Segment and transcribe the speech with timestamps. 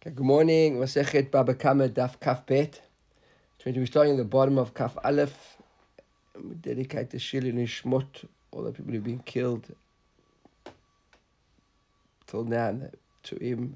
[0.00, 0.76] Okay, good morning.
[0.76, 2.80] Masechet Baba Kama Daf Kaf Bet.
[3.66, 5.56] We're starting at the bottom of Kaf Aleph.
[6.40, 9.66] We dedicate the Shil and Ishmot, all the people who've been killed
[12.28, 12.78] till now,
[13.24, 13.74] to him.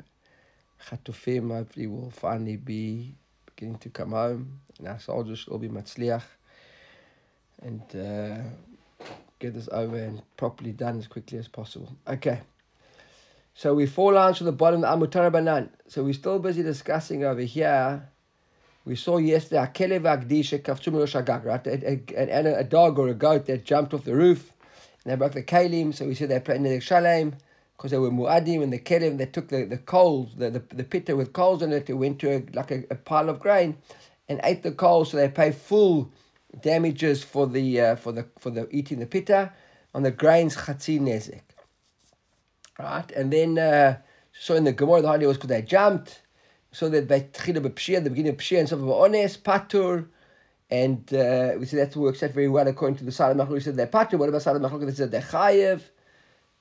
[0.86, 3.16] Chatufim, hopefully, will finally be
[3.46, 6.22] beginning to come home, and our soldiers will be Matzliach
[7.62, 9.06] and uh,
[9.40, 11.92] get this over and properly done as quickly as possible.
[12.06, 12.42] Okay.
[13.54, 15.68] So we four lines from the bottom of Amutara Banan.
[15.86, 18.08] So we're still busy discussing over here.
[18.84, 21.66] We saw yesterday right?
[21.66, 24.52] A, a, dog or a goat that jumped off the roof
[25.04, 25.94] and they broke the kalim.
[25.94, 27.36] So we said they played in the shalem
[27.76, 29.18] because they were muadim and the kelim.
[29.18, 31.90] They took the, the coals, the, the, the pitta with coals in it.
[31.90, 33.76] It went to a, like a, a pile of grain
[34.28, 35.10] and ate the coals.
[35.10, 36.10] So they pay full
[36.60, 39.52] damages for the uh, for the for the eating the pitta
[39.94, 41.51] on the grains chatzi nezek
[42.82, 43.10] right?
[43.12, 43.98] And then, uh,
[44.38, 46.22] so in the Gemara, the idea was because they jumped,
[46.72, 50.06] so that by Tchila B'Pshia, the beginning of Pshia, and some of Ones, Patur,
[50.70, 53.50] and uh, we said that works out very well according to the Salad Machlok.
[53.50, 54.86] We said they're Patur, what about Salad Machlok?
[54.86, 55.82] They said they're Chayev,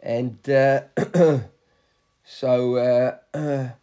[0.02, 0.82] and uh,
[2.26, 3.74] so, uh, the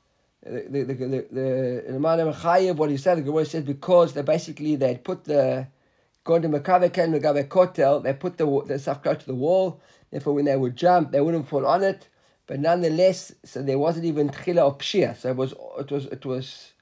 [0.44, 4.96] the the the, the Chayev, what he said, the Gemara said because they basically they
[4.96, 5.66] put the
[6.24, 9.80] going to Makave Ken Kotel, they put the the stuff close to the wall.
[10.10, 12.08] Therefore, when they would jump, they wouldn't fall on it.
[12.48, 15.14] But nonetheless, so there wasn't even tchila of pshia.
[15.14, 16.72] So it was, it was, it was.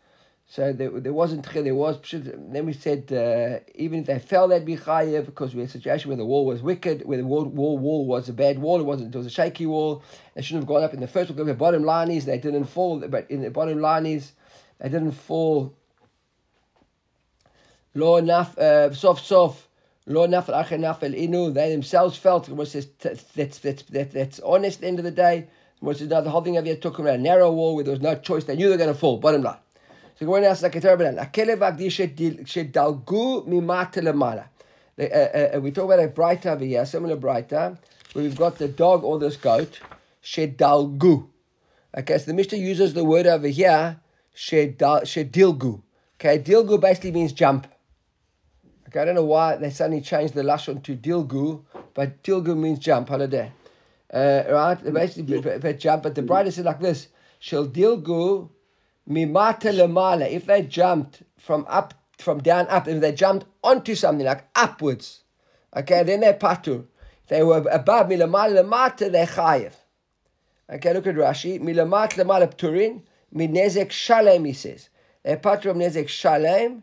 [0.48, 1.64] So there, there wasn't tchila.
[1.64, 2.53] There was pshia.
[2.53, 5.73] Then we said uh, even if they fell, they'd be chayev because we had a
[5.73, 8.78] situation where the wall was wicked, where the wall, wall, wall was a bad wall.
[8.78, 9.12] It wasn't.
[9.12, 10.05] It was a shaky wall.
[10.34, 11.34] They shouldn't have gone up in the first.
[11.34, 13.01] The bottom line is they didn't fall.
[13.01, 14.33] But in the bottom line is
[14.78, 15.75] they didn't fall.
[17.97, 18.56] Lo enough.
[18.56, 19.67] Uh, soft, soft.
[20.06, 21.53] Lo nafel nafel inu.
[21.53, 22.48] They themselves felt.
[22.48, 22.86] It says
[23.34, 24.84] that's that's that's that's honest.
[24.84, 25.48] End of the day,
[25.81, 28.15] what says the whole thing of took around a narrow wall where there was no
[28.17, 28.45] choice.
[28.45, 29.19] They knew they were going to fall.
[29.19, 29.59] Bottom line.
[30.19, 32.15] So going ask like a terrible agdisha
[32.47, 34.47] shedalgu mimata lemala.
[34.99, 37.77] Uh, uh, uh, we talk about a braita over here, similar braita,
[38.15, 39.79] where we've got the dog or this goat
[40.23, 41.29] shedalgu.
[41.98, 44.01] Okay, so the Mishnah uses the word over here
[44.35, 45.83] shedilgu.
[46.19, 47.67] Okay, dilgu basically means jump.
[48.89, 52.79] Okay, I don't know why they suddenly changed the lashon to dilgu, but dilgu means
[52.79, 53.11] jump.
[53.11, 53.53] Holiday,
[54.12, 54.92] uh, right?
[54.92, 56.02] Basically, but jump.
[56.02, 57.08] But the brightest said like this:
[57.39, 58.48] shel dilgu
[59.08, 60.30] mimata lemala.
[60.30, 65.22] If they jumped from up, from down up, if they jumped onto something like upwards,
[65.77, 66.84] okay, then they're patur.
[67.24, 69.72] If they were above milamala lemata, they're chayiv.
[70.70, 71.61] Okay, look at Rashi.
[71.61, 73.02] Milamat lemala pturin
[73.34, 74.44] minezek shalem.
[74.44, 74.88] He says
[75.23, 76.83] they're patur of nezek shalem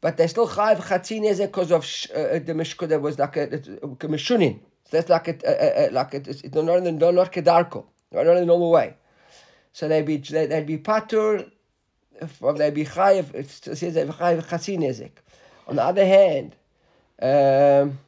[0.00, 1.82] but they still chayiv chatzi nezek because of
[2.14, 3.56] uh, the mishkah that was like a, a,
[3.86, 4.60] a mishunin.
[4.88, 8.34] So that's like it, uh, uh, like it, it's not not not kedarko, not in
[8.34, 8.94] the normal way.
[9.72, 11.50] So they'd be they, would be patur,
[12.20, 13.34] they'd be chayiv.
[13.34, 15.10] It says they'd be chayiv chatzi nezek.
[15.66, 16.54] On the other hand,
[17.20, 17.98] um,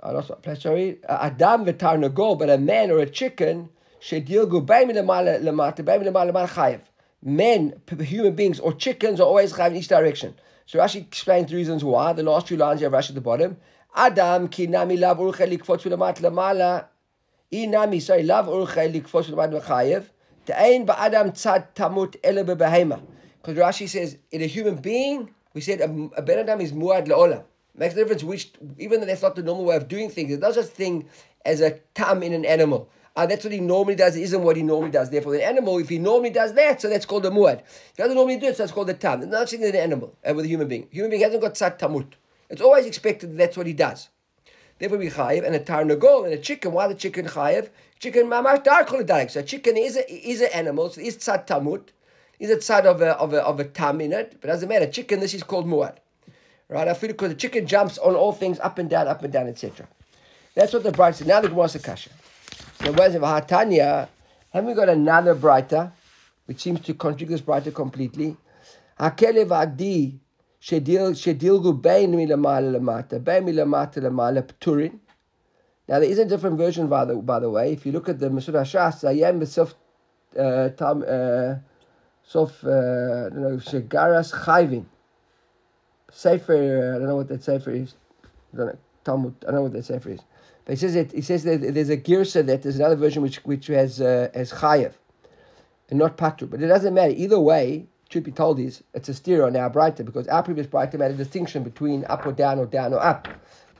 [0.00, 0.62] I lost my place.
[0.62, 3.68] Sorry, adam v'tarnagol, but a man or a chicken
[4.10, 6.80] by me lemala lemata, me lemala lemala chayiv
[7.22, 10.34] men, human beings, or chickens are always chayav in each direction.
[10.66, 12.12] So Rashi explains the reasons why.
[12.12, 13.56] The last two lines you have Rashi at the bottom.
[13.94, 16.86] Adam ki nami lav urche likfotz v'lamat lamala.
[17.52, 20.04] Inami, sorry, lav urche likfotz v'lamat v'chayev.
[20.46, 23.00] Ta'ain ba'adam tzad tamut ele behema.
[23.40, 25.88] Because Rashi says, in a human being, we said a,
[26.22, 27.44] ben adam is muad la'olam.
[27.74, 30.40] Makes a difference which, even though that's not the normal way of doing things, it
[30.40, 31.08] does such thing
[31.44, 32.88] as a tam in an animal.
[33.14, 34.16] Uh, that's what he normally does.
[34.16, 35.10] It isn't what he normally does.
[35.10, 37.60] Therefore, the animal, if he normally does that, so that's called a muad.
[37.94, 39.20] He doesn't normally do it, so that's called a tam.
[39.20, 40.88] There's nothing in an animal uh, with a human being.
[40.90, 42.12] Human being hasn't got tzat tamut.
[42.52, 44.10] It's always expected that that's what he does.
[44.78, 46.72] Therefore, we chayiv and a tarnagol and a chicken.
[46.72, 47.70] Why the chicken chayiv?
[47.98, 48.90] Chicken mamash dark
[49.30, 50.90] So chicken is a is an animal.
[50.90, 51.88] So is tzat tamut.
[52.38, 54.86] Is a tzad of a of a of a tam in it, but doesn't matter.
[54.86, 55.96] Chicken, this is called muad.
[56.68, 56.88] Right?
[56.88, 59.48] I feel because the chicken jumps on all things up and down, up and down,
[59.48, 59.88] etc.
[60.54, 61.28] That's what the bride said.
[61.28, 62.10] Now the Gemara kasha.
[62.84, 64.08] So whereas of Hatanya,
[64.50, 65.92] have we got another braita,
[66.44, 68.36] which seems to contradict this braita completely?
[69.00, 70.18] Hakelev agdi
[70.62, 74.98] shedilgu bein milamala lamata, bein milamata lamala pturin.
[75.88, 77.72] Now there is a different version by the by the way.
[77.72, 79.74] If you look at the Masoret Hashas, Ayem Besof
[80.38, 81.56] uh, Tam uh,
[82.22, 84.84] Sof uh, know Shegaras Chayvin.
[86.10, 87.94] Sefer I don't know what that Sefer is.
[88.54, 90.20] I don't know, Talmud I don't know what that Sefer is.
[90.64, 91.10] But he says it.
[91.10, 94.52] He says that there's a girsa that there's another version which which has uh, has
[94.52, 94.92] chayev,
[95.90, 96.48] and not patru.
[96.48, 97.86] But it doesn't matter either way.
[98.12, 101.14] Truth be told, is it's a stereo now braita because our previous braita made a
[101.14, 103.26] distinction between up or down or down or up.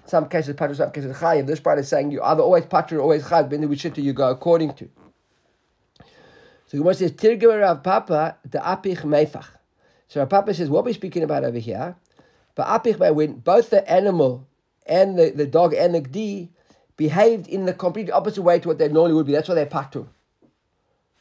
[0.06, 1.46] Some cases patru, some cases chayev.
[1.46, 3.50] This braita is saying you either always patru or always chayev.
[3.50, 4.88] Then which you go according to?
[6.66, 9.44] So Gemara says, Tirgim Rav Papa, the Apich Meifach.
[10.08, 11.94] So Rav Papa says, what we're speaking about over here,
[12.54, 14.48] but Apich when both the animal
[14.86, 16.48] and the, the dog and the gdi
[16.96, 19.32] behaved in the complete opposite way to what they normally would be.
[19.32, 20.06] That's why they're patur.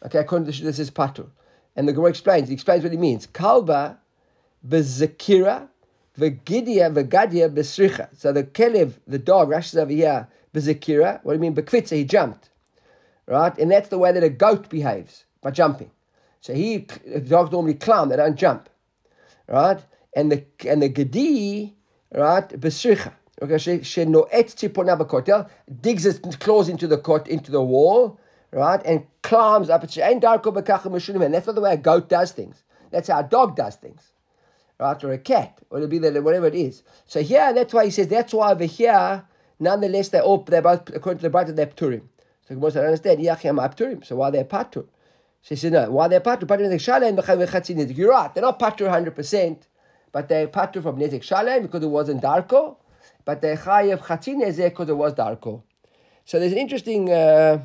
[0.06, 1.28] Okay, according to this is patur.
[1.76, 3.28] And the Gemara explains, he explains what he means.
[3.28, 3.98] Kalba
[4.68, 5.68] bezakira
[6.18, 8.10] vegidia vegadia besricha.
[8.18, 11.20] So the kelev, the dog, rashes over here, bezakira.
[11.24, 11.56] What do you mean?
[11.56, 12.50] Bekvitza, he jumped.
[13.26, 13.58] Right?
[13.58, 15.92] And that's the way that a goat behaves, by jumping.
[16.42, 16.80] So he,
[17.28, 18.70] dogs normally climb, they don't jump.
[19.48, 19.80] Right?
[20.16, 21.74] And the and the gedi,
[22.14, 23.14] right, besricha.
[23.42, 25.50] Okay, she she noet tzipona b'kotel,
[25.82, 28.20] digs its claws into the into the wall,
[28.60, 29.84] right, and climbs up.
[29.84, 32.64] Darko b'kachim and that's not the way a goat does things.
[32.92, 34.12] That's how a dog does things,
[34.80, 36.84] right, or a cat, or it'll be the, whatever it is.
[37.06, 39.24] So here, that's why he says that's why over here,
[39.60, 42.04] nonetheless, they're all they're both according to the Bible they're pturim.
[42.48, 43.20] So said, I understand.
[43.20, 44.06] Yachim pturim.
[44.06, 44.86] So why they're patur?
[45.44, 45.90] So he said, no.
[45.90, 46.44] Why they're patur?
[46.44, 48.34] Patur nezik shalem You're right.
[48.34, 49.68] They're not patur hundred percent,
[50.12, 52.76] but they're patur from nezik shalem because it wasn't darko
[53.26, 55.64] but the chayev chatzin ezeh because it was darko.
[56.26, 57.12] So there's an interesting.
[57.12, 57.60] Uh,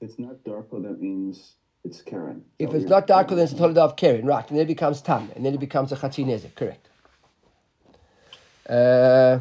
[0.00, 0.82] it's not darko.
[0.82, 1.54] That means
[1.84, 2.44] it's Karen.
[2.58, 4.48] If it's not darko, then it's a tolda of Karen, right?
[4.48, 6.54] And then it becomes tam, and then it becomes a chatzin ezeh.
[6.54, 6.88] Correct.
[8.68, 9.40] Uh,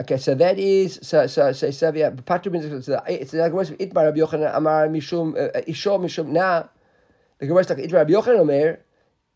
[0.00, 2.10] okay, so that is so so so so yeah.
[2.10, 2.88] Patru means it's
[3.34, 6.68] like what's itmar Rabbi Yochanan Amar Mishum uh, Isho Mishum now.
[7.38, 8.80] The Gemara is like itmar Rabbi Yochanan Omer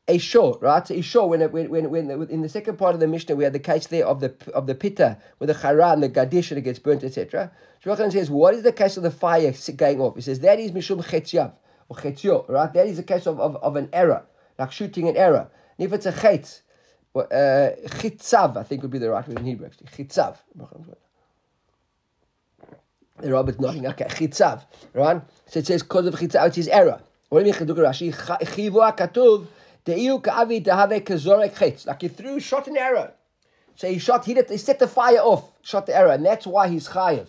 [0.09, 0.89] a shore, right?
[0.91, 1.29] A shore.
[1.29, 3.87] When, when, when, when, in the second part of the Mishnah, we had the case
[3.89, 6.79] there of the of the pitta with the chara and the gadish and it gets
[6.79, 7.51] burnt, etc.
[7.85, 10.15] Shulchan says, what is the case of the fire going off?
[10.15, 11.53] He says that is mishum chetyav
[11.89, 12.73] or chetzyo, right?
[12.73, 14.25] That is a case of, of, of an error,
[14.59, 15.49] like shooting an error.
[15.79, 16.61] And if it's a chetz,
[17.15, 17.21] uh,
[17.99, 19.89] chitzav, I think would be the right word in Hebrew actually.
[19.89, 20.37] Chitzav.
[23.19, 23.87] The Robert's nodding.
[23.87, 25.23] Okay, chitzav, right?
[25.47, 27.01] So it says because of chitzav, it is error.
[27.29, 27.77] What do you mean?
[27.77, 29.47] Rashi chivu katuv
[29.87, 29.99] like
[32.03, 33.13] he threw, shot an arrow.
[33.77, 36.47] So he shot, he, did, he set the fire off, shot the arrow, and that's
[36.47, 37.27] why he's chayiv.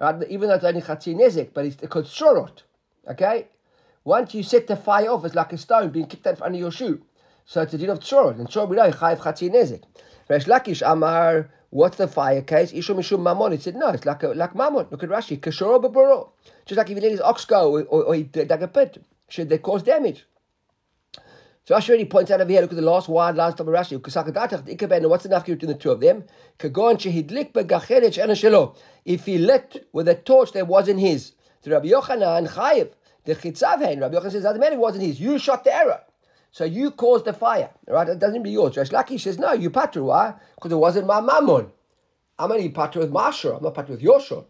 [0.00, 0.24] Right?
[0.28, 2.62] Even though it's only chatzin nezik, but it's called shorot.
[3.08, 3.46] Okay?
[4.02, 6.72] Once you set the fire off, it's like a stone being kicked out under your
[6.72, 7.00] shoe.
[7.44, 8.40] So it's a din of shorot.
[8.40, 9.82] And shorot we know, chayiv chatzin nezik.
[10.28, 12.72] Resh Lakish Amar, what's the fire case?
[12.72, 13.52] Ishu Mishum Mammon.
[13.52, 14.86] He said, no, it's like, a, like Mammon.
[14.90, 15.38] Look at Rashi.
[15.38, 16.30] Kashoro Baburo.
[16.64, 19.04] Just like if he let his ox go or, or, or he dug a pit,
[19.28, 20.24] should they cause damage?
[21.66, 23.92] So Rashi already points out over here, look at the last word, last of Rashi.
[23.94, 26.24] What's the nafkir between the two of them?
[29.06, 31.32] If he lit with a torch that wasn't his.
[31.62, 32.90] To Rabbi Yochanan, Chayiv,
[33.24, 35.18] the Chitzavhen, Rabbi Yochanan says, doesn't matter, it wasn't his.
[35.18, 36.02] You shot the arrow.
[36.50, 37.70] So you caused the fire.
[37.88, 38.10] Right?
[38.10, 38.76] It doesn't be yours.
[38.76, 40.04] Resh Lakish says, no, you patru.
[40.04, 40.34] Why?
[40.56, 41.72] Because it wasn't my mammon.
[42.38, 43.54] I'm only patru with my shor.
[43.54, 44.44] I'm not patru with your shor.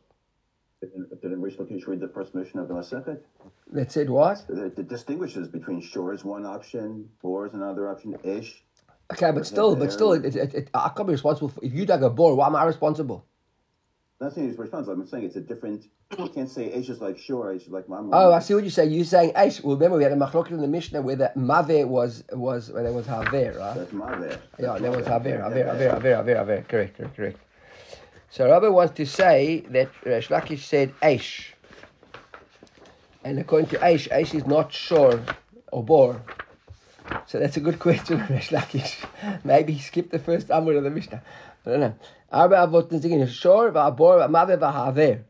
[0.81, 3.21] Didn't Rish Lakish read the first mission of the Masechet?
[3.73, 4.45] That said what?
[4.49, 8.63] It, it distinguishes between shore is one option, bore is another option, ish.
[9.13, 11.87] Okay, but still, but still, it, it, it, I can't be responsible for, if you
[11.87, 12.35] dug a bore.
[12.35, 13.27] Why am I responsible?
[14.21, 15.01] I'm not saying he's responsible.
[15.01, 15.87] I'm saying it's a different.
[16.19, 18.11] You can't say Aish is like sure, Aish is like mom.
[18.13, 18.87] Oh, I see what you say.
[18.87, 19.63] You're saying Aish.
[19.63, 22.83] Well, remember we had a machlok in the Mishnah where the Mave was was where
[22.83, 23.75] there was Haver, right?
[23.75, 24.39] That's Mave.
[24.59, 26.65] Yeah, there was Haver, Haver, Haver, Haver, Haver, Haver.
[26.69, 27.39] Correct, correct, correct.
[28.35, 31.53] So Rabbi wants to say that Resh Lakish said Aish.
[33.23, 35.23] And according to Aish, Aish is not sure
[35.71, 36.21] or bore.
[37.27, 39.07] So that's a good question, Resh Lakish.
[39.45, 41.23] Maybe he skipped the first Amud of the Mishnah.
[41.65, 41.95] I don't know.
[42.33, 45.23] Arba avot nezikin shor va'abor va'mave va'haver.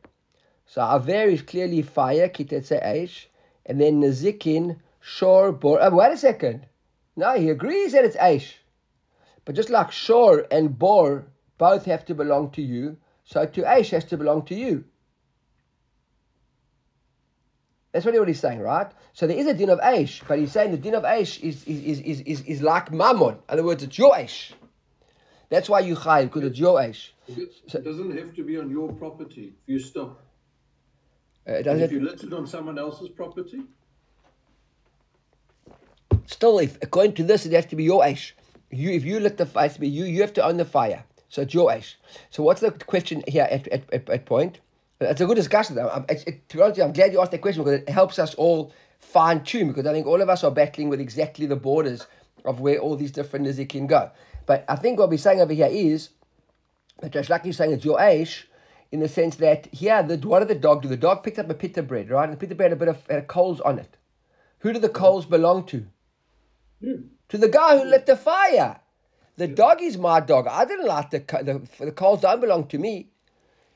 [0.64, 3.26] So aver is clearly fire, kitetze Aish.
[3.66, 5.78] And then nezikin, shor, bor.
[5.78, 6.64] Oh, wait a second.
[7.16, 8.54] No, he agrees that it's Aish.
[9.44, 11.26] But just like shor and bor
[11.58, 14.84] both have to belong to you, so to Aish has to belong to you.
[17.92, 18.90] That's what he's saying, right?
[19.12, 21.62] So there is a din of Aish, but he's saying the din of Aish is,
[21.64, 23.34] is, is, is, is, like Mammon.
[23.34, 24.50] In other words, it's your Aish.
[25.48, 27.10] That's why you chayv, because it's your Aish.
[27.28, 29.54] It doesn't have to be on your property.
[29.62, 30.20] If you stop.
[31.48, 33.62] Uh, it doesn't if you let it on someone else's property?
[36.26, 38.32] Still, if according to this, it has to be your Aish.
[38.72, 41.04] You, if you let the fire, be you, you have to own the fire.
[41.34, 41.94] So it's your Aish.
[42.30, 44.60] So what's the question here at, at, at, at point?
[45.00, 45.76] It's a good discussion.
[45.80, 48.20] I'm, it, it, to be honest, I'm glad you asked that question because it helps
[48.20, 51.56] us all fine tune because I think all of us are battling with exactly the
[51.56, 52.06] borders
[52.44, 54.12] of where all these different nizik can go.
[54.46, 56.10] But I think what we're saying over here is
[57.00, 58.48] that Resh Lakish is saying it's your age
[58.92, 60.88] in the sense that here, the, what did the dog do?
[60.88, 62.28] The dog picked up a pita bread, right?
[62.28, 63.96] And the pita bread had a bit of uh, coals on it.
[64.60, 65.84] Who do the coals belong to?
[66.80, 66.98] Yeah.
[67.30, 68.78] To the guy who lit the fire.
[69.36, 70.46] The dog is my dog.
[70.46, 73.08] I didn't like the, the, the coals don't belong to me.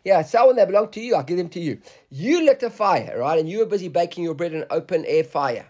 [0.04, 1.80] Yeah, someone that belong to you, I'll give them to you.
[2.10, 3.38] You lit a fire, right?
[3.38, 5.66] And you were busy baking your bread in an open air fire.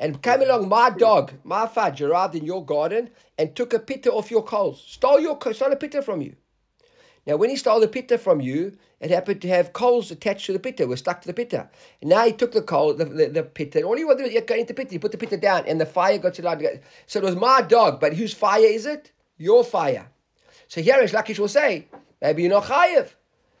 [0.00, 4.12] And came along my dog, my fudge, arrived in your garden and took a pitta
[4.12, 4.84] off your coals.
[4.86, 6.34] Stole your stole a pitta from you.
[7.26, 10.52] Now, when he stole the pitta from you, it happened to have coals attached to
[10.52, 11.68] the pitta, were stuck to the pitta.
[12.00, 14.30] And now he took the coal, the, the, the pitta, and all he wanted to
[14.30, 14.92] do was go into the pitta.
[14.92, 16.80] He put the pitta down, and the fire got to.
[17.06, 19.12] So it was my dog, but whose fire is it?
[19.38, 20.08] Your fire.
[20.66, 21.86] So here is Lakish will say,
[22.20, 23.08] maybe you're not chayiv,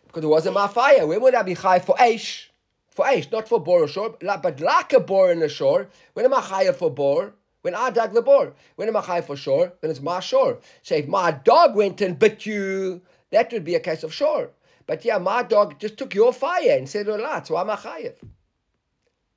[0.06, 1.06] because it wasn't my fire.
[1.06, 2.48] When would I be chayiv for Aish?
[2.90, 5.88] For Aish, not for bor or shore, but like a bor in the shore.
[6.14, 7.32] When am I chayiv for bor?
[7.62, 8.54] When I dug the bor.
[8.76, 9.72] When am I chayiv for shore?
[9.80, 10.58] When it's my shore.
[10.82, 14.50] So if my dog went and bit you, that would be a case of shore.
[14.86, 17.76] But yeah, my dog just took your fire and said a lot, so I'm a
[17.76, 18.14] chayiv.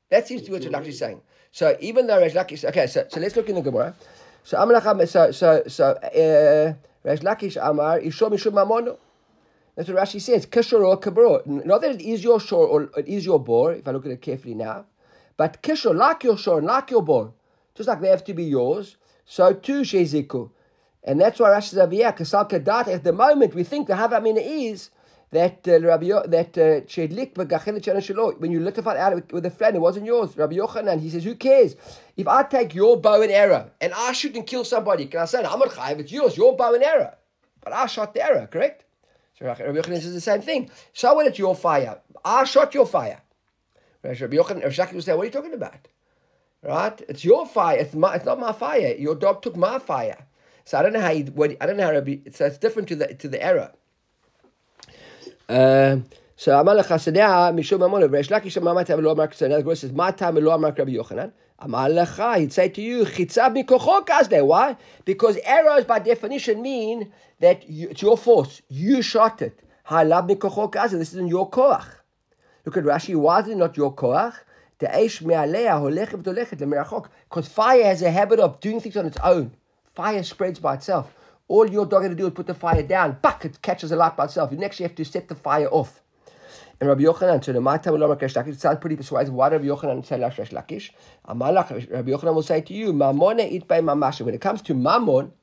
[0.09, 1.21] That seems to be what Rashi is saying.
[1.51, 3.95] So even though Resh Lakish, okay, so, so let's look in the Gemara.
[4.43, 6.73] So Amalacham, so so so uh,
[7.05, 8.97] Lakish Amar Ishom Mishum Mamono.
[9.75, 10.45] That's what Rashi says.
[10.45, 11.45] Kishor or kabro.
[11.45, 13.73] Not that it is your shore or it is your bore.
[13.73, 14.85] If I look at it carefully now,
[15.37, 17.33] but kishor like your shore, and like your bore,
[17.75, 18.97] just like they have to be yours.
[19.25, 20.49] So too sheziku.
[21.03, 22.87] And that's why Rashi says, yeah, kasal kadat.
[22.87, 24.89] At the moment, we think the havamina is
[25.31, 29.49] that uh, Rabbi Yo- that uh, shedlik uh, when you lit it out with the
[29.49, 30.35] flame, it wasn't yours.
[30.35, 31.75] Rabbi Yochanan, he says, who cares?
[32.17, 35.25] If I take your bow and arrow and I shoot and kill somebody, can I
[35.25, 37.13] say, I'm not chayiv, it's yours, your bow and arrow.
[37.61, 38.85] But I shot the arrow, correct?
[39.39, 40.69] So Rabbi Yochanan says the same thing.
[40.93, 41.27] So what?
[41.27, 41.99] It's your fire.
[42.25, 43.21] I shot your fire.
[44.03, 45.87] Rabbi Yochanan, Rabbi Shaki will say, what are you talking about?
[46.63, 47.01] Right?
[47.07, 47.77] It's your fire.
[47.77, 48.15] It's my.
[48.15, 48.95] It's not my fire.
[48.95, 50.17] Your dog took my fire.
[50.65, 51.09] So I don't know how.
[51.09, 51.91] You, what, I don't know how.
[51.91, 53.71] Rabbi, so it's different to the to the error.
[55.50, 55.52] Um,
[56.36, 59.62] so אמר לך שדה משום ממון, וריש לקיש אמר מה טעם ולא אמר כסנא, the
[59.62, 61.28] says, מה טעם ולא אמר רבי יוחנן?
[61.64, 64.74] אמר לך, he'd say to you, חיצב מכוחו כזדה, why?
[65.10, 67.06] Because arrows by definition mean
[67.40, 69.62] that you, it's your force, you shot it.
[69.88, 71.86] העלב מכוחו כזדה, this isn't your koach.
[72.66, 74.34] Look at Rashi, why is it not your koach?
[74.82, 77.08] האש מעליה הולכת ותולכת למרחוק.
[77.30, 79.50] Because fire has a habit of doing things on its own.
[79.94, 81.06] Fire spreads by itself.
[81.51, 83.17] All your dog had to do is put the fire down.
[83.21, 84.53] Buck, it catches a light by itself.
[84.53, 86.01] You next you have to set the fire off.
[86.79, 89.33] And Rabbi Yochanan, so the Mata will Resh Lakish, it sounds pretty persuasive.
[89.33, 90.91] Why Rabbi Yochanan say Resh Lakish?
[91.27, 94.21] Amalach, Rabbi Yochanan will say to you, Mamone it by Mamasha.
[94.21, 95.33] When it comes to Mammon,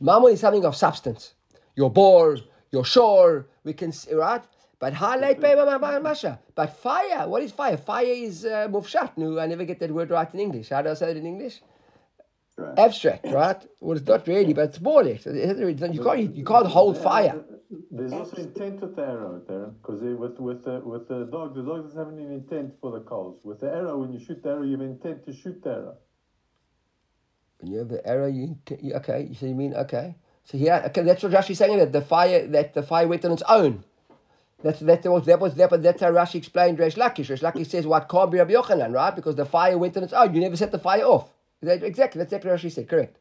[0.00, 1.32] Mammon is something of substance.
[1.76, 2.36] Your boar,
[2.70, 4.42] your shore, we can see, right?
[4.78, 6.40] But how highlight by Mamasha.
[6.54, 7.78] But fire, what is fire?
[7.78, 9.12] Fire is uh, mufshat.
[9.16, 10.68] No, I never get that word right in English.
[10.68, 11.62] How do I say it in English?
[12.56, 12.78] Right.
[12.78, 13.66] Abstract, right?
[13.80, 15.24] Well, it's not really, but it's less.
[15.26, 17.42] You can't, you can't hold fire.
[17.90, 21.62] There's also intent with the arrow, Darren, because with with the with the dog, the
[21.62, 23.40] dog doesn't have any intent for the coals.
[23.42, 25.96] With the arrow, when you shoot the arrow, you have intent to shoot the arrow.
[27.60, 29.30] When you have the arrow, you, you okay.
[29.40, 30.16] So you mean okay?
[30.44, 33.32] So yeah, okay, that's what Rashi's saying that the fire that the fire went on
[33.32, 33.82] its own.
[34.62, 37.30] That's that was that was that, but that's how Rashi explained Resh Lakish.
[37.30, 39.16] Resh Lakish says what can't be Rabbi Yochanan, right?
[39.16, 40.34] Because the fire went on its own.
[40.34, 41.31] You never set the fire off.
[41.61, 42.87] That- Exactly, that's exactly what Rashi said.
[42.87, 43.17] Correct.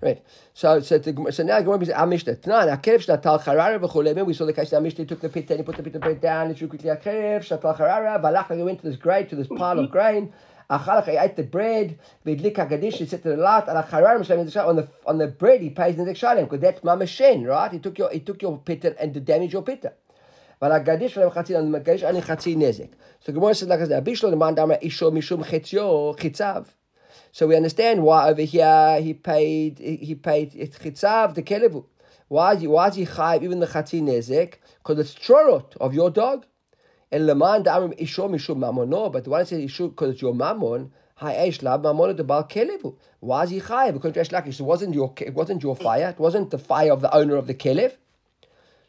[0.00, 0.22] Right.
[0.54, 2.36] So so the, so now Gemara says Amishta.
[2.36, 4.26] Tnan Akerev Shnatal Charara v'Cholem.
[4.26, 4.70] We saw the case.
[4.70, 6.52] Amishta took the pit and he put the pit of bread down.
[6.52, 8.20] He quickly Akerev Shnatal Charara.
[8.20, 10.32] Valach he went to this grain to this pile of grain.
[10.70, 11.98] Achalach he ate the bread.
[12.26, 12.94] V'idlik Hagadish.
[12.94, 13.68] He set to the lot.
[13.68, 16.80] Ala Charara Mishlam on the on the bread he pays in the Shalem because that's
[16.80, 17.70] Mamashen, right?
[17.72, 19.86] He took your he took your pit and damaged your pit.
[20.62, 22.86] ועל הגדיש שלהם חצי, על הגדיש אני חצי נזק.
[23.20, 26.64] So Gemara says like this, Abishlo למען דאמר אישו משום חציו, חיציו.
[27.31, 31.85] So we understand why over here he paid, he paid it chitzav, the kelevu.
[32.27, 34.55] Why is he, why is he chayiv even the chatzi nezek?
[34.77, 36.45] Because it's trorot of your dog.
[37.11, 40.33] And leman da'amim isho mishum mamono, but the one that says isho because it's your
[40.33, 42.95] mammon, ha'esh lab mamono the bal kelevu.
[43.19, 43.93] Why is he chayiv?
[43.93, 47.13] Because Lakish, it wasn't your, it wasn't your fire, it wasn't the fire of the
[47.15, 47.95] owner of the kelev.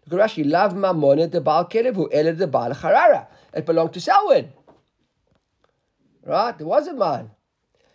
[0.06, 3.26] Look at Rashi, lav mamona the bal kelevu, ele the bal charara.
[3.52, 4.50] It belonged to Selwyn.
[6.24, 6.54] Right?
[6.58, 7.30] It wasn't mine.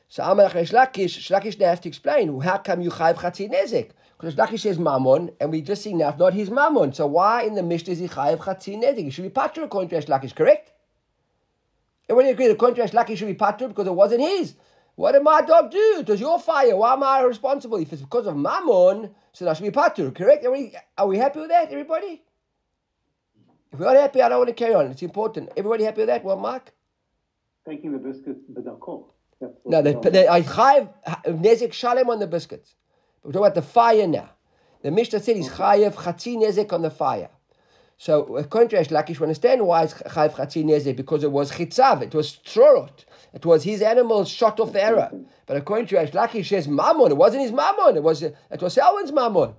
[0.08, 3.92] So Amalek Resh Lakish, Lakish now has to explain how come you chayiv chatzi nezek?
[4.18, 6.94] Because Lakish says mammon, and we just see now it's not his mammon.
[6.94, 9.04] So why in the Mishnah is he chayiv chatzi nezek?
[9.04, 10.72] He should be patr according to Resh Lakish, correct?
[12.08, 14.56] Everybody agree according to Resh Lakish should be patr because it wasn't his.
[14.96, 16.04] What did my dog do?
[16.06, 16.76] Does your fire.
[16.76, 17.78] Why am I responsible?
[17.78, 20.46] If it's because of mammon, so that should be patr, correct?
[20.46, 22.22] Everybody, are we happy with that, everybody?
[23.74, 24.86] If we're not happy, I don't want to carry on.
[24.86, 25.50] It's important.
[25.58, 26.24] Everybody happy with that?
[26.24, 26.72] Well, Mark?
[27.68, 28.38] taking the biscuit.
[28.50, 30.90] That's what No, we the, the, I chayiv
[31.26, 32.76] nezek shalem on the biscuits.
[33.24, 34.30] We're talking about the fire now.
[34.82, 37.30] The Mishnah said he's chayiv chatzi nezek on the fire.
[37.98, 41.52] So according to Resh Lakish, we understand why it's chayiv chatzi nezek because it was
[41.52, 45.26] chitzav, it was trorot, it was his animal shot off the arrow.
[45.46, 47.12] But according to Lakish, it says mammon.
[47.12, 47.98] It wasn't his mammon.
[47.98, 49.54] It was it was Selwyn's mammon.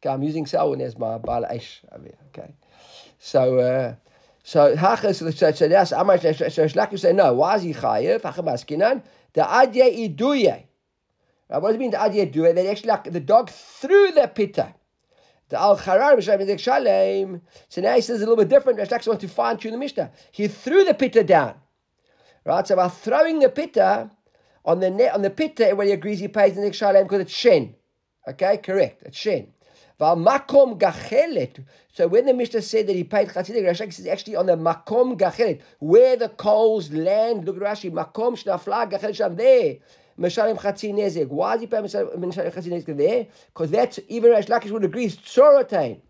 [0.00, 1.80] Okay, I'm using Selwyn as my bal aish.
[2.28, 2.54] Okay.
[3.18, 3.94] So, uh,
[4.46, 5.18] so hachas.
[5.68, 7.34] That's Amar Lakish say no.
[7.34, 8.20] Why is he chayev?
[8.20, 10.62] Hachamaskinan the adye iduye.
[11.50, 12.54] Now, what does it mean the adye iduye?
[12.54, 14.72] That actually like, the dog threw the pitta.
[15.48, 16.22] The al charar
[16.60, 17.42] shalem.
[17.68, 18.78] So now he says a little bit different.
[18.78, 20.12] Resh Lakish wants to fine tune the Mishnah.
[20.30, 21.56] He threw the pitta down.
[22.44, 22.64] Right.
[22.64, 24.12] So by throwing the pitta
[24.64, 27.34] on the net on the pitta, everybody agrees he pays the next shalem because it's
[27.34, 27.74] shen.
[28.28, 29.02] Okay, correct.
[29.06, 29.48] It's shen.
[30.00, 31.64] Makom gachelet.
[31.92, 35.18] So when the Mishnah said that he paid chatzidek, Rashi says actually on the makom
[35.18, 37.46] gachelet, where the coals land.
[37.46, 39.76] Look at Rashi, makom shnafla gachelet sham there.
[40.18, 41.28] Meshalem chatzi nezek.
[41.28, 43.26] Why is he paying meshalem chatzi nezek there?
[43.48, 45.06] Because that's even Resh Lakish would agree.
[45.06, 46.00] It's tzorotain.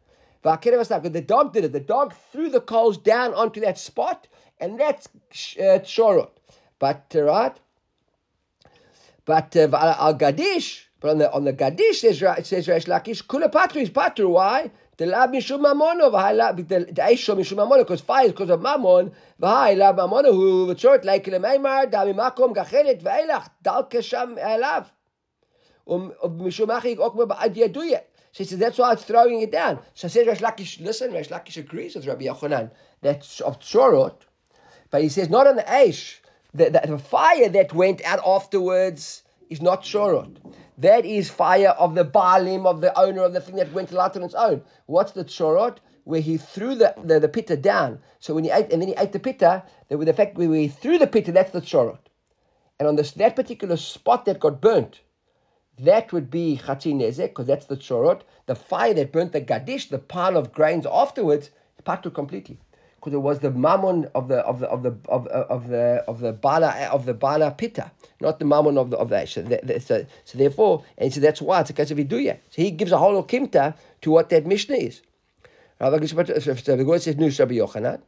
[0.42, 1.72] Because the dog did it.
[1.72, 4.28] The dog threw the coals down onto that spot,
[4.60, 5.08] and that's
[5.58, 6.30] uh, tzorot.
[6.78, 7.56] But uh, right.
[9.24, 10.85] But uh, al gadish.
[11.00, 14.28] But on the on the Gadish says it says Resh Lakish Kula Patru is Patru.
[14.28, 14.70] Why?
[14.96, 19.12] The lab mishum mamono v'hai the eisho mishum mamono because fire is because of mammon
[19.40, 24.86] v'hai lab mamono who v'tzort like lemeimar dami makom gachelet v'elach dal kesham elav
[25.86, 28.00] um mishum achik okma ba'ad yaduye.
[28.32, 29.80] She says that's why it's throwing it down.
[29.94, 32.70] So says Resh Lakish, listen, Resh Lakish agrees with Rabbi Yochanan
[33.02, 34.14] that's of tzorot,
[34.90, 36.20] but he says not on the eish.
[36.54, 40.36] The, the, the fire that went out afterwards is not tzorot.
[40.78, 44.16] That is fire of the Baalim, of the owner of the thing that went out
[44.16, 44.62] on its own.
[44.86, 45.78] What's the Chorot?
[46.04, 48.00] Where he threw the, the, the pitta down.
[48.20, 50.68] So when he ate, and then he ate the pitta, the, the fact where he
[50.68, 51.98] threw the pitta, that's the Chorot.
[52.78, 55.00] And on this, that particular spot that got burnt,
[55.78, 58.20] that would be Chatzi Nezek, because that's the Chorot.
[58.44, 61.50] The fire that burnt the Gadish, the pile of grains afterwards,
[61.86, 62.58] patu completely
[63.06, 66.18] because it was the mammon of the of the of the of, of the of
[66.18, 69.44] the bala of the bala pitta, not the mammon of the of the so,
[69.78, 72.38] so, so therefore, and so that's why it's a case of iduya.
[72.50, 75.02] So he gives a whole kimta to what that mishnah is.
[75.80, 78.00] Rabbi Gishpat says nu Rabbi Yochanan.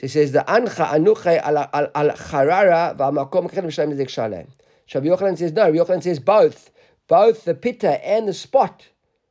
[0.00, 4.46] He says the ancha anuchay al al charara v'amakom kechem b'shalem zek shalem.
[4.94, 5.64] Rabbi Yochanan says no.
[5.64, 6.70] Rabbi Yochanan says both,
[7.08, 8.86] both the pitta and the spot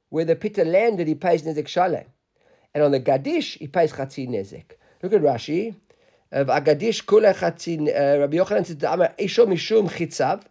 [0.09, 2.03] where the pitta landed, he pays nezek shalem.
[2.77, 4.77] And on the Gadish, he pays Chatzi Nezek.
[5.01, 5.73] Look at Rashi.
[6.31, 10.43] Agadish kula Chatzi, uh, Rabbi Yochanan says, Da'amar Esho Mishum Chitzav.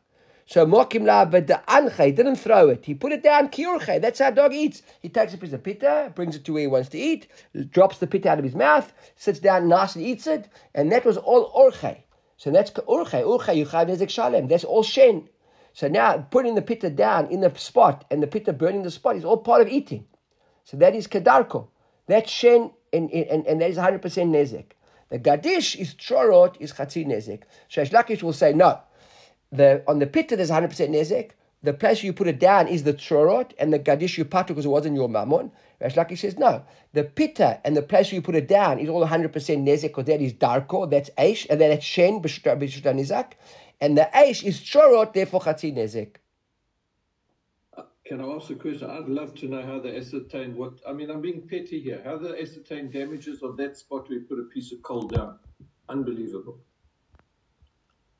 [0.45, 2.85] So Mokim La B'da'ancha, he didn't throw it.
[2.85, 4.03] He put it down Kiurche.
[4.03, 4.83] That's how a dog eats.
[5.03, 7.29] He takes a piece of pita, brings it to where he wants to eat,
[7.71, 11.17] drops the pita out of his mouth, sits down nicely, eats it, and that was
[11.17, 11.97] all Orche.
[12.39, 13.23] So that's Urche.
[13.23, 14.49] Urche, you Chav Nezek Shalem.
[14.49, 15.29] That's all Shen.
[15.75, 19.15] So now putting the pita down in the spot and the pita burning the spot
[19.15, 20.07] is all part of eating.
[20.65, 21.69] So that is Kedarko.
[22.07, 24.65] That's shen, and, and, and that is 100% nezek.
[25.09, 27.43] The gadish is chorot, is chatzi nezek.
[27.71, 28.81] Sheish Lakish will say, no.
[29.53, 31.31] The, on the pitta, there's 100% nezek.
[31.63, 34.67] The place you put it down is the chorot, and the gadish you patu because
[34.67, 35.51] it wasn't your mammon.
[35.81, 36.65] Resh Lakish says, no.
[36.93, 40.21] The pitta and the place you put it down is all 100% nezek, because that
[40.21, 43.33] is darko, that's aish, and then that's shen, b'shuta nizak.
[43.81, 46.17] And the aish is chorot, therefore chatzi nezek.
[48.07, 48.89] Can I ask a question?
[48.89, 50.75] I'd love to know how they ascertain what.
[50.89, 52.01] I mean, I'm being petty here.
[52.05, 55.39] How they ascertain damages on that spot where you put a piece of coal down?
[55.89, 56.59] Unbelievable.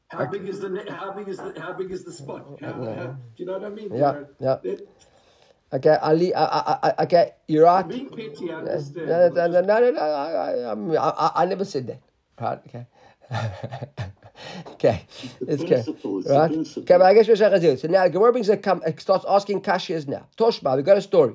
[0.09, 0.39] How Okay.
[0.39, 2.47] big is the how big is the how big is the spot?
[2.61, 3.93] How, how, do you know what I mean?
[3.95, 4.75] Yeah, You know, yeah.
[5.73, 7.87] Okay, Ali, I, I, I, okay, you're right.
[7.89, 9.09] being petty, I No, understand.
[9.09, 12.01] no, no, no, no, no, I, I, I, I never said that.
[12.41, 12.87] Right, okay.
[14.69, 15.05] okay,
[15.41, 15.85] it's okay.
[15.87, 16.51] it's the Right?
[16.51, 17.81] Okay, but I guess we're going to do it.
[17.81, 20.27] So now the Gemara brings a, com- it starts asking Kashias now.
[20.37, 21.35] Toshba, we got a story.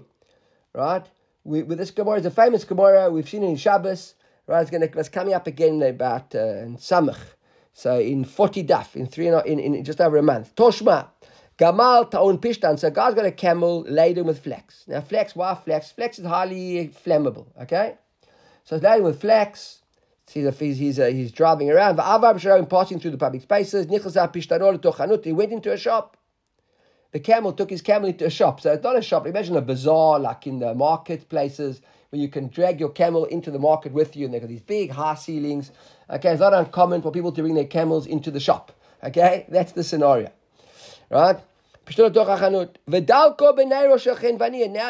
[0.74, 1.06] Right?
[1.44, 3.10] We, with this Gemara, it's a famous Gemara.
[3.10, 4.16] We've seen it in Shabbos.
[4.48, 4.62] Right?
[4.62, 7.20] It's, gonna, it's coming up again about uh, in Samach.
[7.74, 10.56] So in 40 daf, in three and in, in just over a month.
[10.56, 11.08] Toshma.
[11.58, 12.80] Gamal Taun pishtan.
[12.80, 14.84] So guy's got a camel laden with flax.
[14.88, 15.92] Now flax, why flax?
[15.92, 17.48] Flax is highly flammable.
[17.62, 17.96] Okay?
[18.64, 19.81] So it's laden with flax.
[20.34, 21.98] He's, a, he's, he's, uh, he's driving around.
[21.98, 23.86] Passing through the public spaces.
[23.90, 26.18] He went into a shop.
[27.12, 28.62] The camel took his camel into a shop.
[28.62, 29.28] So it's not a shop.
[29.28, 33.60] Imagine a bazaar like in the marketplaces where you can drag your camel into the
[33.60, 35.72] market with you and they've got these big high ceilings.
[36.10, 38.72] Okay, it's not uncommon for people to bring their camels into the shop.
[39.04, 40.32] Okay, that's the scenario.
[41.10, 41.38] Right?
[41.88, 41.98] Now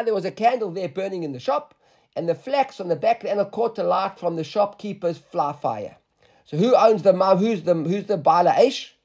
[0.04, 1.74] there was a candle there burning in the shop,
[2.16, 5.98] and the flax on the back and caught the light from the shopkeeper's fly fire.
[6.46, 8.96] So who owns the who's the who's the bala ish?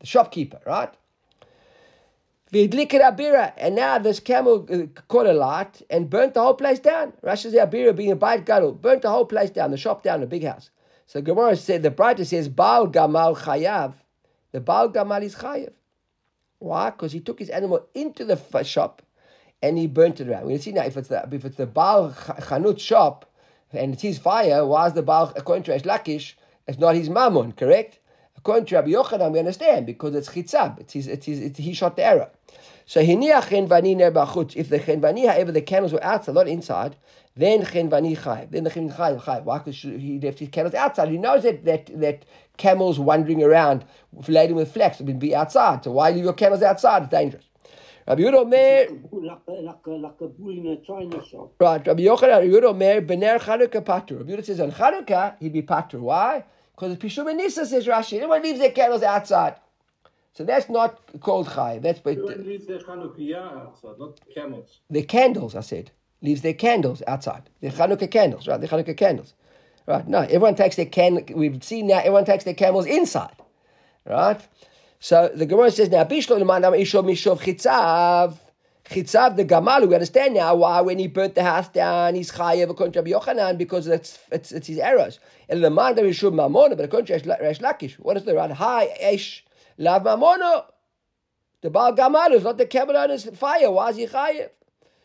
[0.00, 0.92] The shopkeeper, right?
[2.52, 6.78] Vidliket abira, and now this camel uh, caught a light and burnt the whole place
[6.78, 7.12] down.
[7.22, 10.26] Rashi's abira being a bite gadol, burnt the whole place down, the shop down, the
[10.26, 10.70] big house.
[11.06, 13.94] So Gemara said the braita says Baal Gamal Chayav.
[14.52, 15.72] The Baal Gamal is Chayav.
[16.58, 16.90] Why?
[16.90, 19.02] Because he took his animal into the shop
[19.62, 20.46] and he burnt it around.
[20.46, 23.26] We'll see now if it's the if it's the Baal Ch- Chanut shop,
[23.72, 26.34] and it's his fire, why is the Baal, according to Resh Lakish,
[26.66, 27.98] it's not his mammon, correct?
[28.36, 31.74] According to Rabbi Yochanan, we understand, because it's chitzab, it's his, it's his, it's, he
[31.74, 32.30] shot the arrow.
[32.86, 34.56] So chenvani.
[34.56, 36.96] If the chenvani, however, the candles were outside, not inside,
[37.36, 38.50] then chenvani chayiv.
[38.50, 39.44] Then the chenvani chayiv.
[39.44, 39.58] Why?
[39.58, 41.10] Because he left his candles outside.
[41.10, 42.24] He knows that that that
[42.56, 43.84] camels wandering around
[44.26, 45.84] laden with flax would be outside.
[45.84, 47.02] So why leave your candles outside?
[47.02, 47.44] It's dangerous.
[48.08, 51.52] Rabbi Yehuda Omer, Like a, like a, like a bull in a china shop.
[51.60, 51.86] right?
[51.86, 54.18] Rabbi Yochanan, Rabbi Yehuda Omer, bener Chanukah patur.
[54.18, 56.00] Rabbi Yehuda says on Chanukah he'd be patur.
[56.00, 56.44] Why?
[56.74, 58.14] Because Pishum and Nisa says Rashi.
[58.14, 59.56] Everyone leaves their candles outside.
[60.34, 61.82] So that's not called chayiv.
[61.82, 64.80] That's but Everyone leaves their Chanukiah outside, not camels.
[64.88, 65.90] the candles, I said,
[66.22, 67.50] leaves their candles outside.
[67.60, 68.60] The Chanukah candles, right?
[68.60, 69.34] The Chanukah candles.
[69.86, 70.06] Right.
[70.06, 71.24] No, everyone takes their can.
[71.34, 71.98] We've seen now.
[71.98, 73.36] Everyone takes their camels inside,
[74.06, 74.40] right?
[75.00, 78.36] So the Gemara says now, Bishlo l'manam ishov mishov chitzav.
[78.90, 79.86] Chitzav the gamal.
[79.86, 83.10] We understand now why when he burnt the house down, he's chayev according to Rabbi
[83.12, 85.20] Yochanan because it's it's, it's his arrows.
[85.48, 88.50] And the man ishov mamona, but according to Resh Lakish, what is the right?
[88.50, 89.44] Hi esh
[89.76, 90.64] lav mamona.
[91.60, 93.70] The Baal Gamal is not the camel owner's fire.
[93.70, 94.50] Why is he chayev?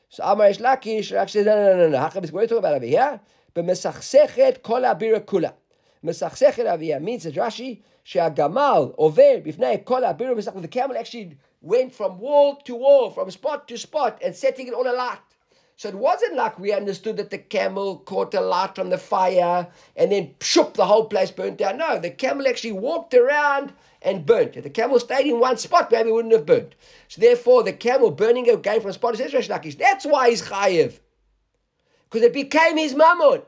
[0.09, 1.99] So Amar Resh Lakish actually no no no no no.
[2.01, 3.19] What are you talking about over here?
[3.53, 5.53] But mesachsechet kol abira kula.
[6.03, 11.93] Mesachsechet Aviyah means that Rashi, Sheagamal, Over, Bifnei, Kol Abiru, Mesach, the camel actually went
[11.93, 15.21] from wall to wall, from spot to spot, and setting it on a lot.
[15.75, 19.67] So it wasn't like we understood that the camel caught a light from the fire
[19.95, 21.77] and then shoop, the whole place burnt down.
[21.77, 24.55] No, the camel actually walked around and burnt.
[24.55, 26.75] If the camel stayed in one spot, maybe it wouldn't have burnt.
[27.07, 30.99] So therefore, the camel burning again from spot is That's why he's chayiv.
[32.09, 33.41] Because it became his mammon.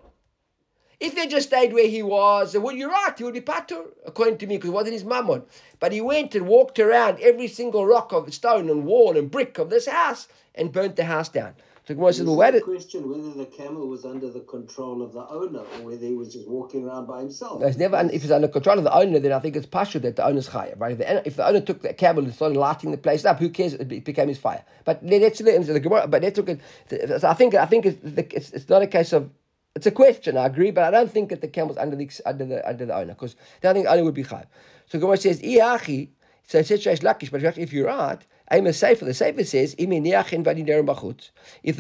[0.99, 4.38] If they just stayed where he was, well, you're right, he would be patur, according
[4.39, 5.43] to me, because it wasn't his mammon.
[5.79, 9.58] But he went and walked around every single rock of stone and wall and brick
[9.58, 11.53] of this house and burnt the house down.
[11.88, 15.27] So Gemara says, well, the question whether the camel was under the control of the
[15.29, 17.62] owner or whether he was just walking around by himself.
[17.62, 20.15] It's never, if it's under control of the owner, then I think it's pasha that
[20.15, 20.93] the owner's chayav, right?
[20.93, 23.49] If the, if the owner took the camel and started lighting the place up, who
[23.49, 23.75] cares?
[23.75, 24.63] It became his fire.
[24.84, 27.23] But let's the, the Gemara, but let's look at.
[27.23, 29.29] I think I think it's, it's it's not a case of.
[29.75, 30.38] It's a question.
[30.38, 32.95] I agree, but I don't think that the camel's under the under the under the
[32.95, 34.45] owner because I think owner would be chayav.
[34.88, 36.07] So Gemara says, "Iachi."
[36.47, 39.03] So it says Sheish Lakish, but if you're right, I'm a sefer.
[39.03, 39.75] The sefer says.
[39.77, 39.95] If the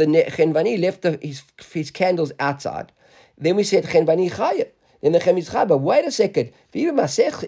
[0.05, 2.91] chenvani left the, his his candles outside,
[3.37, 4.67] then we said chenvani chayav.
[5.05, 5.51] Then the chem is.
[5.51, 6.51] But wait a second.
[6.73, 6.95] Even.
[6.95, 7.43] But if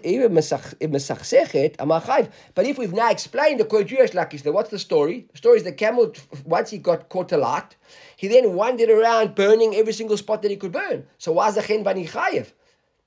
[2.78, 5.26] we've now explained the Kodesh Lakish, then what's the story?
[5.32, 6.12] The story is the camel
[6.44, 7.74] once he got caught a light,
[8.16, 11.04] he then wandered around burning every single spot that he could burn.
[11.18, 12.52] So why is the chenvani chayav?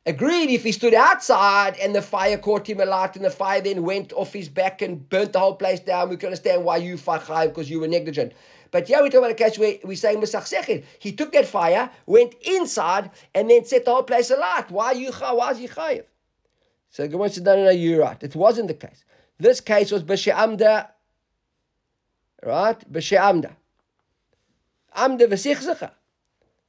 [0.06, 3.84] Agreed, if he stood outside and the fire caught him alight and the fire then
[3.84, 6.96] went off his back and burnt the whole place down, we can understand why you
[6.96, 8.34] fachai because you were negligent.
[8.72, 10.86] But yeah, we talk about a case where we're saying Mesachsechet.
[11.00, 14.72] He took that fire, went inside, and then set the whole place alight.
[14.72, 16.06] Why you why is he chayiv?
[16.90, 18.22] So the Gemara said, no, no, no, you're right.
[18.22, 19.04] It wasn't the case.
[19.38, 20.88] This case was B'She'amda,
[22.44, 22.92] right?
[22.92, 23.52] B'She'amda.
[24.94, 25.92] Amda v'sichzecha.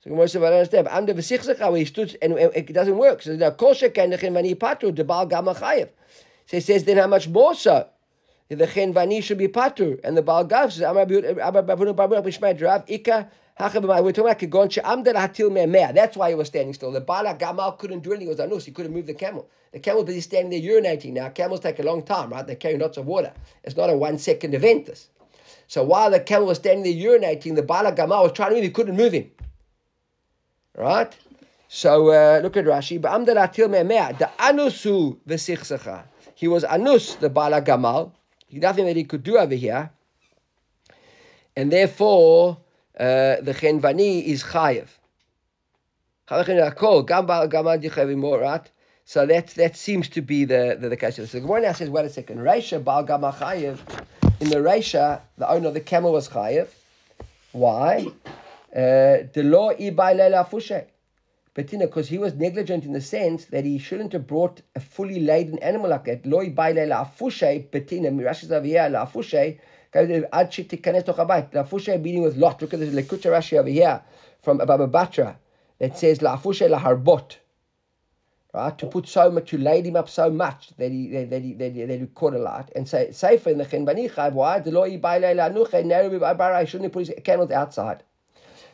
[0.01, 0.89] So Gemara said, I don't understand.
[0.89, 3.23] Amda v'sichzecha, where he stood, and it doesn't work.
[3.23, 5.89] So now, kol sheken nechin vani patu, the Baal Gama chayev.
[6.47, 7.89] So he says, then how much more so?
[8.49, 11.07] The chen vani should be patu, and the Baal Gav says, We're
[13.59, 15.95] talking about.
[15.95, 16.93] That's why he was standing still.
[16.93, 18.29] The Baal Gamal couldn't do anything.
[18.29, 18.65] It was anus.
[18.65, 19.49] He couldn't move the camel.
[19.73, 21.13] The camel busy standing there urinating.
[21.13, 22.47] Now, camels take a long time, right?
[22.47, 23.33] They carry lots of water.
[23.65, 25.09] It's not a one second event, this.
[25.67, 28.65] So while the camel was standing there urinating, the Bala Gamal was trying to move,
[28.65, 29.31] he couldn't move him.
[30.77, 31.15] Right?
[31.69, 33.01] So uh, look at Rashi.
[33.01, 36.05] The anusu.
[36.35, 38.13] He was anus, the Bala Gamal.
[38.53, 39.91] Nothing that he could do over here.
[41.57, 42.59] And therefore,
[42.99, 44.89] uh, the Chenvani is chayev.
[49.05, 51.17] So that that seems to be the the, the case.
[51.17, 52.39] So the Gemara now says, wait a second.
[52.39, 53.79] Reisha Bal Gamal chayev.
[54.41, 56.69] In the Reisha, the owner of the camel was chayev.
[57.53, 58.07] Why?
[58.75, 59.43] Uh, The
[60.51, 60.85] fushe.
[61.55, 65.21] Betina, because he was negligent in the sense that he shouldn't have brought a fully
[65.21, 66.25] laden animal like that.
[66.25, 67.69] Lo ibai leila fushe.
[67.69, 69.59] Betina, Rashi here la fushe.
[69.95, 71.53] Ad shitikanet tochabayit.
[71.53, 72.63] La fushe meaning with lot.
[72.63, 74.01] Look at this Lekuta Rashi over here
[74.41, 75.37] from Baba Batra
[75.79, 77.37] that says la fushe la harbot.
[78.55, 81.41] Right, to put so much, to lade him up so much that he that, that
[81.41, 84.11] he that he, that he caught a lot, and say safer in the chen bani
[84.11, 84.35] chayv.
[84.35, 86.67] Why the lo yibai leila nuche neru bara?
[86.67, 88.03] Shouldn't put his camels outside.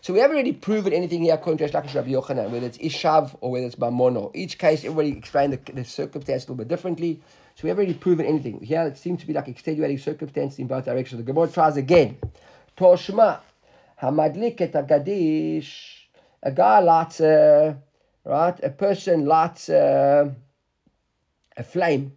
[0.00, 3.36] So we haven't really proven anything here according to Lakish Rabbi Yochanan, whether it's Ishav
[3.40, 4.30] or whether it's Mamono.
[4.34, 7.20] Each case, everybody explained the, the circumstance a little bit differently.
[7.56, 8.62] So we haven't really proven anything.
[8.62, 11.18] Here it seems to be like extenuating circumstances in both directions.
[11.18, 12.18] The Gemara tries again.
[12.76, 13.40] Toshma,
[14.00, 16.06] Hamadlik et Agadish.
[16.44, 17.76] a guy lights a,
[18.24, 20.32] right, a person lights a,
[21.56, 22.12] a flame,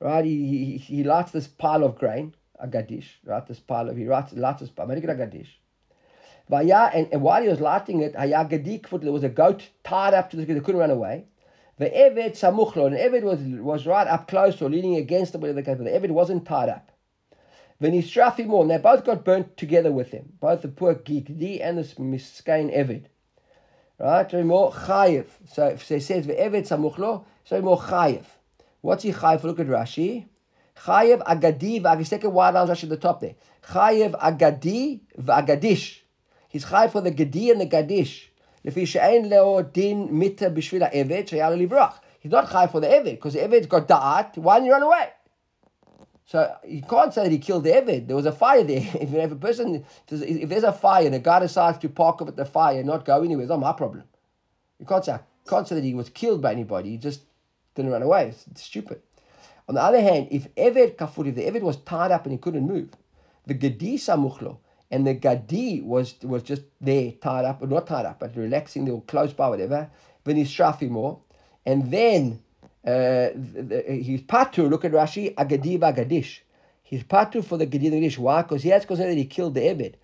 [0.00, 0.24] right?
[0.24, 3.46] He, he, he lights this pile of grain, a gadish, right?
[3.46, 5.48] This pile of, he lights, lights this pile, make it a gadish.
[6.50, 10.14] Vaya, and, and while he was lighting it, haya gadik, there was a goat tied
[10.14, 11.26] up to the, they couldn't run away.
[11.78, 15.62] The Eved Samuchlo, and Eved was, was right up close or leaning against him, whatever
[15.62, 16.90] the case, the Eved wasn't tied up.
[17.80, 22.02] More, and they both got burnt together with him, both the poor Gigdi and the
[22.02, 23.04] Miskain Eved.
[23.98, 24.28] Right?
[24.28, 25.26] So more Chayev.
[25.46, 28.24] So if it says the Eved Samuchlo, so more Chayev.
[28.80, 29.44] What's he Chayev?
[29.44, 30.26] Look at Rashi.
[30.84, 33.36] Chayev Agadi, the second wide line Rashi at the top there.
[33.68, 36.00] Chayev Agadi v'Agadish
[36.49, 38.31] He's Chayev for the Gadi and the Gadish.
[38.65, 41.99] לפי שאין לו דין מיתה בשביל העבד שהיה לו לברוח.
[42.23, 44.81] He's not high for the Eved, because the Eved got da'at, why didn't he run
[44.81, 45.09] away?
[46.25, 48.07] So you can't say that he killed the Eved.
[48.07, 48.81] There was a fire there.
[48.99, 52.29] If, if a person, if there's a fire and the guy decides to park up
[52.29, 54.05] at the fire and not go anywhere, it's not my problem.
[54.79, 56.89] You can't say, can't say that he was killed by anybody.
[56.89, 57.21] He just
[57.75, 58.29] didn't run away.
[58.29, 59.03] It's, it's stupid.
[59.69, 62.39] On the other hand, if Eved kafur, if the Eved was tied up and he
[62.39, 62.89] couldn't move,
[63.45, 64.57] the Gedi samuchlo,
[64.90, 68.84] and the Gadi was was just there, tied up, or not tied up, but relaxing,
[68.84, 69.90] they were close by, whatever.
[70.26, 71.18] More,
[71.66, 72.40] and then
[72.84, 74.68] uh, the, he's patu.
[74.68, 76.40] Look at Rashi, Agadi Gadish.
[76.82, 78.18] He's patu for the Gadi Gadish.
[78.18, 78.42] Why?
[78.42, 79.96] Because he has considered that he killed the Ebed.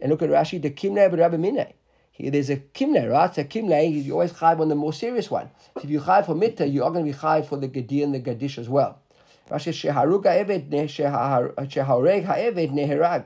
[0.00, 1.72] And look at Rashi, the Kimne Rabbi Mineh.
[2.18, 3.34] There's a kimne, right?
[3.34, 5.50] So kimne, you always chayv on the more serious one.
[5.74, 8.04] So if you chayv for mitta, you are going to be chayv for the gedi
[8.04, 9.00] and the gadish as well.
[9.50, 13.24] Rashi sheharuga eved shehareg ha'eved neherag.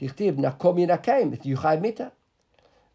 [0.00, 1.44] Nakom yinakem.
[1.44, 2.12] You chayv mitta.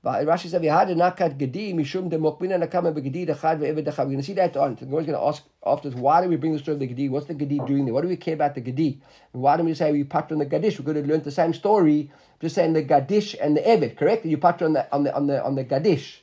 [0.05, 4.23] Rashi said, "V'had nakat gedi mishum demokmina nakama begedi dechad ve'eved dechad." We're going to
[4.23, 4.77] see that on.
[4.77, 6.87] So we're going to ask after this, why do we bring the story of the
[6.87, 7.07] gedi?
[7.07, 7.93] What's the gedi doing there?
[7.93, 8.99] What do we care about the gedi?
[9.31, 10.77] Why don't we say we pat on the gadish?
[10.77, 12.11] We're going to learn the same story,
[12.41, 13.95] just saying the gadish and the eved.
[13.95, 14.25] Correct?
[14.25, 16.17] You pat on the on the on the on the gadish.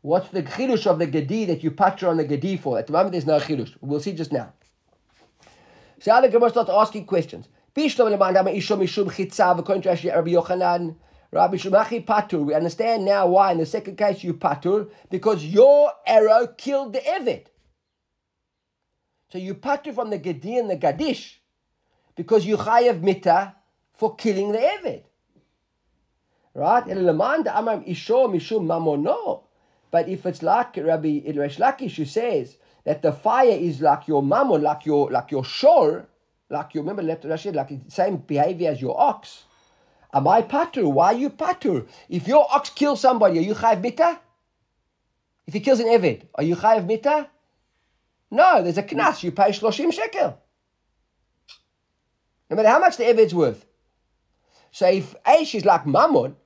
[0.00, 2.78] What's the chilush of the gedi that you patra on the gedi for?
[2.78, 3.76] At the moment, there's no chilush.
[3.82, 4.54] We'll see just now.
[6.00, 7.48] So the Gemara starts asking questions.
[11.30, 12.44] Rabbi Shumachi Patur.
[12.44, 17.00] We understand now why in the second case you Patur, because your arrow killed the
[17.00, 17.46] Eved.
[19.30, 21.36] So you Patur from the Gedi and the Gadish,
[22.16, 23.54] because you Chayav Mita
[23.94, 25.04] for killing the Eved.
[26.54, 26.84] Right?
[29.90, 34.22] But if it's like Rabbi Resh Lakish who says that the fire is like your
[34.22, 36.08] mammon, like your like your shore,
[36.50, 39.44] like you remember left Rashi, like the same behavior as your ox,
[40.12, 40.90] Am I patur?
[40.90, 41.86] Why are you patur?
[42.08, 44.18] If your ox kills somebody, are you chayiv mita?
[45.46, 47.28] If he kills an eved, are you chayiv mita?
[48.30, 49.22] No, there's a knas.
[49.22, 50.38] You pay shloshim shekel.
[52.50, 53.66] No matter how much the eved's worth.
[54.70, 56.36] So if Aish is like mammon,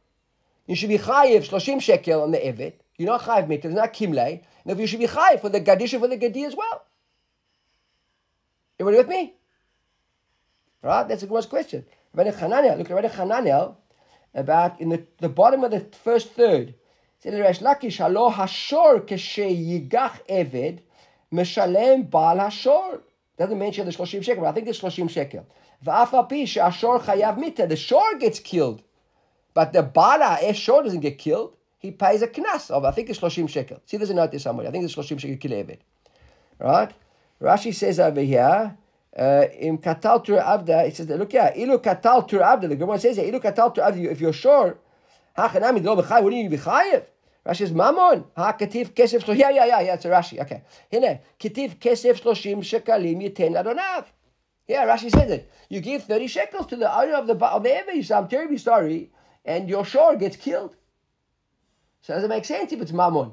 [0.67, 2.75] you should be chayiv shloshim shekel on the eved.
[2.99, 3.63] You're not chayiv mita.
[3.63, 4.43] There's not kimle.
[4.65, 6.85] And if you should be chayiv for the gadisha for the gadi as well.
[8.81, 9.35] Everybody with me?
[10.83, 11.07] Right?
[11.07, 11.85] That's a good question.
[12.15, 13.71] Rabbi Hananiah, look at Rabbi Hananiah
[14.35, 16.75] about in the, the bottom of the first third.
[17.21, 20.81] Said Resh Lakish, Halo Hashor Keshe Yigach Eved
[21.33, 23.01] Meshalem Baal Hashor.
[23.39, 25.47] Doesn't mention the Shloshim Shekel, but I think it's Shloshim Shekel.
[25.85, 27.67] V'af pi she'ashor chayav mita.
[27.67, 28.83] The shor gets killed,
[29.55, 33.11] but the bala if shor doesn't get killed, he pays a knas of I think
[33.11, 33.81] it's Shloshim Shekel.
[33.87, 34.69] See, there's a note there somewhere.
[34.69, 35.79] I think it's Shloshim Shekel Kileved.
[36.59, 36.93] Right?
[37.41, 38.77] Rashi says over here.
[39.15, 42.69] Uh, in katal tur avda, it says, look, yeah, ilu katal tur avda.
[42.69, 44.11] The Gemara says, ilu katal tur avda.
[44.11, 44.79] If you're sure,
[45.37, 46.23] hachanami lo b'chayev.
[46.23, 47.05] Wouldn't you be chayev?
[47.45, 48.25] Rashi says, mamon.
[48.37, 49.37] Ha kativ kesef shloshim.
[49.37, 49.95] Yeah, yeah, yeah, yeah.
[49.95, 50.41] It's a Rashi.
[50.41, 50.63] Okay.
[50.91, 54.07] Hine kativ kesef shloshim shekalim yiten adonav.
[54.67, 55.53] Yeah, Rashi says it.
[55.69, 57.93] You give thirty shekels to the owner of the of the Ever.
[57.93, 59.11] You say, I'm terribly sorry,
[59.45, 60.77] and your shore gets killed.
[62.01, 63.33] So does it make sense if it's mammon?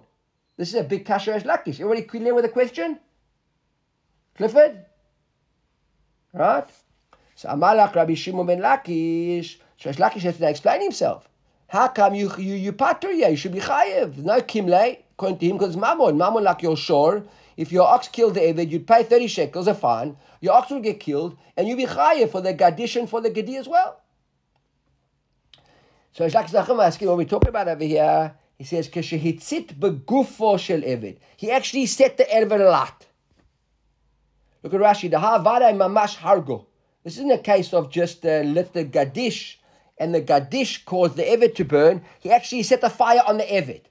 [0.58, 1.80] This is a big kasher lakish.
[1.80, 3.00] Everybody clear with a question?
[4.36, 4.86] Clifford?
[6.34, 6.70] Right?
[7.36, 11.30] So Amalak Rabbi Shimon ben Lakish, so Lakish has to explain himself.
[11.68, 14.18] How come you you you pater You should be chayiv.
[14.18, 16.18] No kimle according to him because mammon.
[16.18, 17.24] Mammon like your shore.
[17.58, 20.18] If your ox killed the Eved, you'd pay 30 shekels a fine.
[20.42, 23.58] Your ox would get killed, and you'd be chayiv for the gaddish for the gadi
[23.58, 24.02] as well.
[26.13, 28.34] So Lakish Nachum asking what we're talking about over here.
[28.58, 33.06] He says, "Keshehitzit begufo shel Eved." He actually set the Eved a lot.
[34.63, 35.10] Look at Rashi.
[35.10, 36.65] The Havada mamash hargo.
[37.04, 39.56] This isn't a case of just uh, let the gadish
[39.98, 42.04] and the gadish caused the evet to burn.
[42.19, 43.84] He actually set the fire on the evet.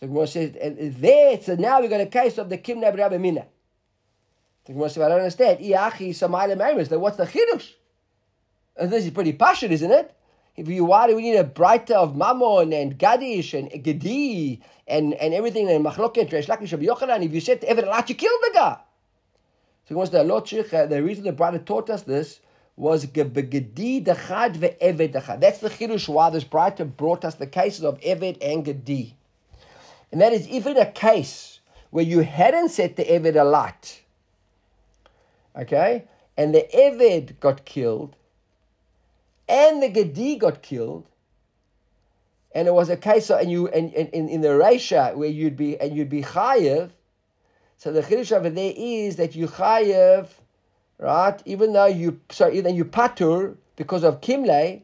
[0.00, 1.40] So Gemara says and there.
[1.40, 3.46] So now we've got a case of the kimna Rabbi Mina.
[4.64, 5.60] The Gemara says I don't understand.
[5.60, 6.88] Iachi samayla maris.
[6.88, 7.72] Then what's the chidush?
[8.76, 10.14] This is pretty passionate, isn't it?
[10.56, 15.14] If you why do we need a braita of Mammon and Gadish and Gedi and,
[15.14, 18.50] and everything and Machloket, Resh Lakish, Yochanan, if you said to Allah, you killed the
[18.54, 18.78] guy.
[19.88, 22.40] So wants the Lord uh, the reason the brother taught us this
[22.76, 25.40] was Gedi Dechad ve'Eved Dechad.
[25.40, 29.14] That's the Chidush why this braita brought us the cases of Eved and Gedi.
[30.10, 34.02] And that is even a case where you hadn't set the Eved a light,
[35.54, 36.04] okay,
[36.36, 38.16] and the Eved got killed,
[39.48, 41.06] and the Gedi got killed,
[42.52, 45.78] and it was a case of, and you and, in the Resha where you'd be
[45.78, 46.90] and you'd be chayev.
[47.76, 50.28] So the chiddush over there is that you chayev,
[50.98, 51.42] right?
[51.44, 54.82] Even though you so even you patur because of kimle.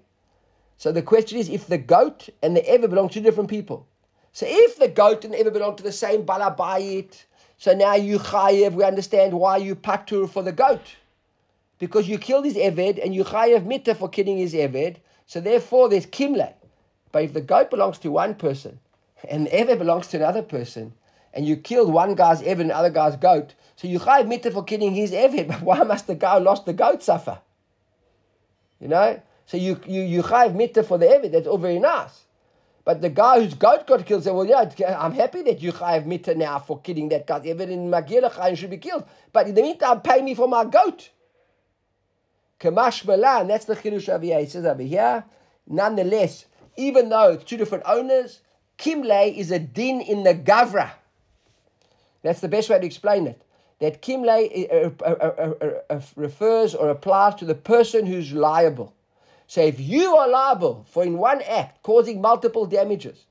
[0.76, 3.86] So the question is if the goat and the ever belong to different people.
[4.32, 7.24] So if the goat and the ever belong to the same balabayit,
[7.58, 10.96] so now you chayev, we understand why you patur for the goat.
[11.78, 14.96] Because you killed his eved and you chayev mitta for killing his eved.
[15.26, 16.54] So therefore there's kimle.
[17.12, 18.80] But if the goat belongs to one person
[19.28, 20.92] and the ever belongs to another person,
[21.32, 24.64] and you killed one guy's ever and other guy's goat, so you chayev mitta for
[24.64, 27.40] killing his ever, but why must the guy who lost the goat suffer?
[28.80, 29.20] You know?
[29.46, 32.24] So you you you chayev mitta for the ever, that's all very nice.
[32.84, 34.64] But the guy whose goat got killed said, well, yeah,
[34.98, 37.40] I'm happy that you chayev mitta now for killing that guy.
[37.44, 39.04] Ever in Magir should be killed.
[39.32, 41.10] But in the meantime, pay me for my goat.
[42.58, 43.72] Kamash Malan, that's the
[44.12, 44.40] over here.
[44.40, 45.24] He says over here,
[45.66, 46.44] nonetheless,
[46.76, 48.40] even though it's two different owners,
[48.78, 50.90] Kimle is a din in the Gavra.
[52.22, 53.42] That's the best way to explain it.
[53.80, 58.94] That Kimle uh, uh, uh, refers or applies to the person who's liable.
[59.46, 63.24] So if you are liable for in one act causing multiple damages,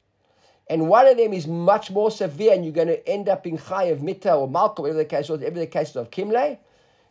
[0.67, 3.57] and one of them is much more severe, and you're going to end up in
[3.57, 6.57] Chayav Mita or Malcolm, whatever the case whatever the case of Kimle,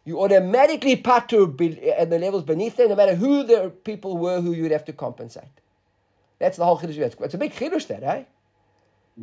[0.05, 4.53] you automatically patu at the levels beneath them, no matter who the people were who
[4.53, 5.45] you would have to compensate.
[6.38, 7.21] That's the whole chiddush.
[7.21, 8.25] It's a big chiddush, that, eh?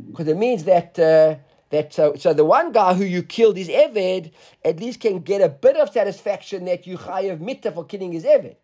[0.10, 1.36] Because it means that uh,
[1.76, 4.32] that so, so the one guy who you killed his eved
[4.64, 8.24] at least can get a bit of satisfaction that you chayav mitta for killing his
[8.24, 8.56] eved.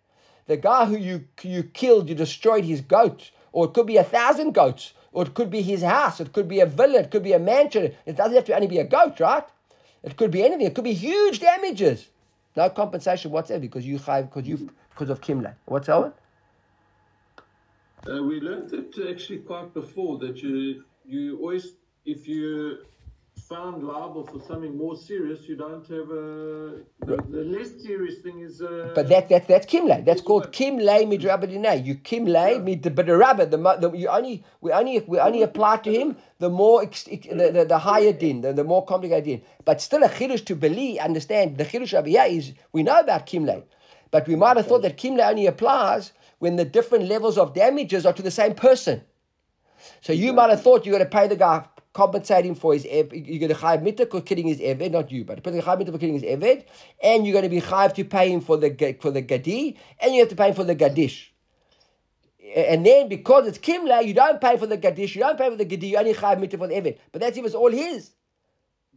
[0.48, 4.04] The guy who you you killed, you destroyed his goat, or it could be a
[4.04, 7.24] thousand goats, or it could be his house, it could be a villa, it could
[7.24, 7.94] be a mansion.
[8.06, 9.44] It doesn't have to only be a goat, right?
[10.04, 10.66] It could be anything.
[10.66, 12.08] It could be huge damages.
[12.56, 15.54] No compensation whatsoever because you chayav because you because of kimla.
[15.66, 16.14] What's that?
[18.10, 21.74] Uh, we learned it actually quite before that you you always
[22.06, 22.80] if you
[23.52, 26.26] found liable for something more serious, you don't have a
[27.08, 28.62] the, the less serious thing is.
[28.62, 30.04] Uh, but that that that's kimle.
[30.06, 31.86] That's called kimle midrabadinay.
[31.86, 33.52] You kimle midrabad.
[33.52, 37.66] The, the you only we only we only apply to him the more the, the,
[37.68, 39.42] the higher din, the, the more complicated din.
[39.66, 43.64] But still a chidush to believe, understand the chidush of is we know about kimle,
[44.12, 48.06] but we might have thought that kimle only applies when the different levels of damages
[48.06, 49.02] are to the same person.
[50.02, 52.86] So you might have thought you're going to pay the guy, compensate him for his,
[52.86, 55.92] you're going to chayiv mitzvah for killing his eved, not you, but the chayiv mitzvah
[55.92, 56.66] for killing his eved,
[57.04, 60.14] and you're going to be chayiv to pay him for the for the gadi, and
[60.14, 61.28] you have to pay him for the gadish.
[62.56, 65.56] And then because it's kimla, you don't pay for the gadish, you don't pay for
[65.56, 66.98] the gadi, you only chayiv mitzvah for the eved.
[67.12, 68.12] But that's if it's all his.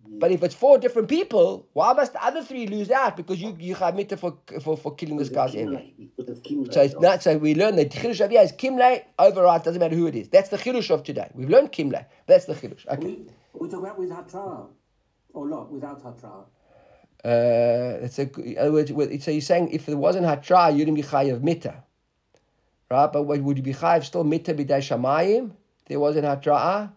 [0.06, 3.16] But if it's four different people, why must the other three lose out?
[3.16, 6.10] Because you you have mitzvah for, for for killing this guy's enemy.
[6.70, 7.22] So it's not.
[7.22, 9.62] So we learn that chidush of is kimle override.
[9.62, 10.28] Doesn't matter who it is.
[10.28, 11.30] That's the chidush of today.
[11.34, 12.04] We've learned kimle.
[12.26, 12.86] That's the chidush.
[12.86, 13.06] Okay.
[13.06, 13.26] We,
[13.60, 14.66] we talk about without hatra
[15.32, 16.44] or not without hatra.
[17.24, 18.90] Uh, it's a, in other words,
[19.24, 21.82] so you're saying if there wasn't hatra, you wouldn't be chayav mita,
[22.90, 23.10] right?
[23.10, 25.52] But would you be chayav still mita b'day shamayim?
[25.86, 26.92] There wasn't hatra.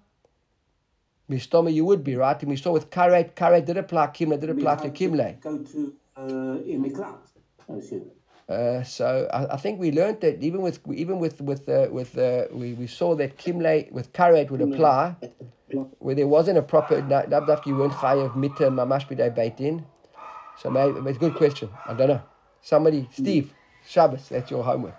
[1.29, 2.39] Mistoma, you would be right.
[2.41, 5.39] And we saw with Karet, Karet did apply Kimle, did apply to Kimle.
[5.41, 7.33] Go to uh, in the class,
[7.69, 8.09] I assume.
[8.47, 12.17] Uh, so I, I, think we learned that even with even with with uh, with
[12.17, 15.17] uh, we, we saw that Kimle with Karet would apply
[15.99, 19.83] where there wasn't a proper Nabdaf you weren't chayav mitta mamash b'day beitin.
[20.57, 21.69] So maybe it's a good question.
[21.85, 22.21] I don't know.
[22.61, 23.53] Somebody, Steve,
[23.87, 24.95] Shabbos, that's your homework.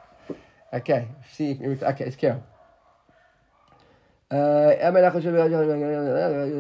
[0.73, 1.61] Okay, Steve.
[1.83, 2.45] Okay, it's Carol.
[4.31, 4.35] Uh,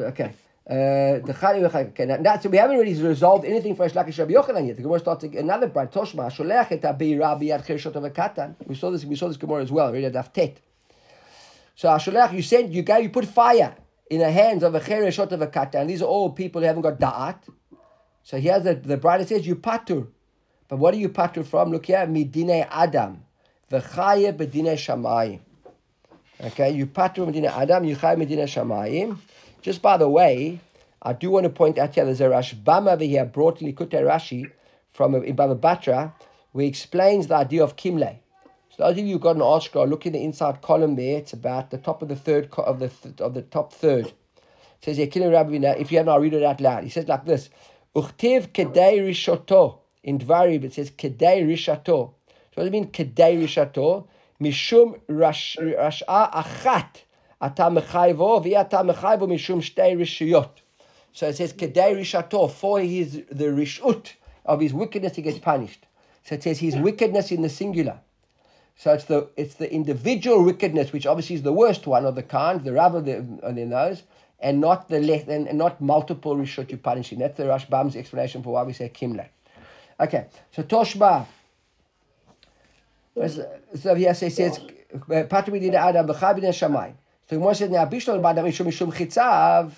[0.08, 0.34] okay.
[0.70, 4.76] Uh, okay, now, so we haven't really resolved anything for Resh Lakish Rabbi Yochanan yet.
[4.76, 6.30] The Gemara starts another braita Toshma.
[6.30, 8.54] Sholech et Rabbi ad Chirshot of a Katan.
[8.66, 9.04] We saw this.
[9.04, 9.92] We saw this Gemara as well.
[9.92, 10.60] Read it Tet.
[11.74, 13.76] So Sholech, you sent, you gave, you put fire
[14.10, 15.86] in the hands of a Chirshot of a Katan.
[15.86, 17.38] These are all people who haven't got Da'at.
[18.22, 20.06] So here's the the braita says you patur,
[20.68, 21.70] but what are you patur from?
[21.70, 23.24] Look here, midine Adam,
[23.70, 25.40] v'chaye bedine Shamayim.
[26.40, 29.18] Okay, you patu medina adam, you chay medina shamayim.
[29.60, 30.60] Just by the way,
[31.02, 34.04] I do want to point out here there's a Rashbam over here brought in Likutei
[34.04, 34.48] Rashi
[34.92, 36.12] from in Baba Batra,
[36.52, 38.18] where he explains the idea of kimle.
[38.70, 41.18] So those of you who've got an ArtScroll, look in the inside column there.
[41.18, 44.06] It's about the top of the third of the th- of the top third.
[44.06, 44.14] It
[44.82, 46.84] says here, Kilo Rabbi, if you haven't, read it out loud.
[46.84, 47.50] He says like this:
[47.96, 50.62] Uchtiv kedei rishoto in Dvarim.
[50.62, 51.84] It says kedei rishato.
[51.84, 52.12] So
[52.54, 54.06] what does it mean kedei rishato?
[54.40, 57.02] Mishum rash'a achat
[57.40, 60.50] mechayvo v'ata mechayvo mishum shtei rishiyot.
[61.12, 64.12] So it says kedei rishato for his the rishut
[64.46, 65.86] of his wickedness he gets punished.
[66.22, 67.98] So it says his wickedness in the singular.
[68.76, 72.22] So it's the it's the individual wickedness, which obviously is the worst one of the
[72.22, 74.04] kind, the the in those,
[74.38, 77.18] and not the less and, and not multiple rishut you punishing.
[77.18, 79.26] That's the Rashbam's explanation for why we say kimle.
[79.98, 81.26] Okay, so Toshba.
[83.74, 84.58] So here it says,
[84.90, 86.92] "Patu midina adam b'chabin shamay."
[87.28, 89.72] So Gemara says now, "Bishlo b'adam mishum mishum chitzav."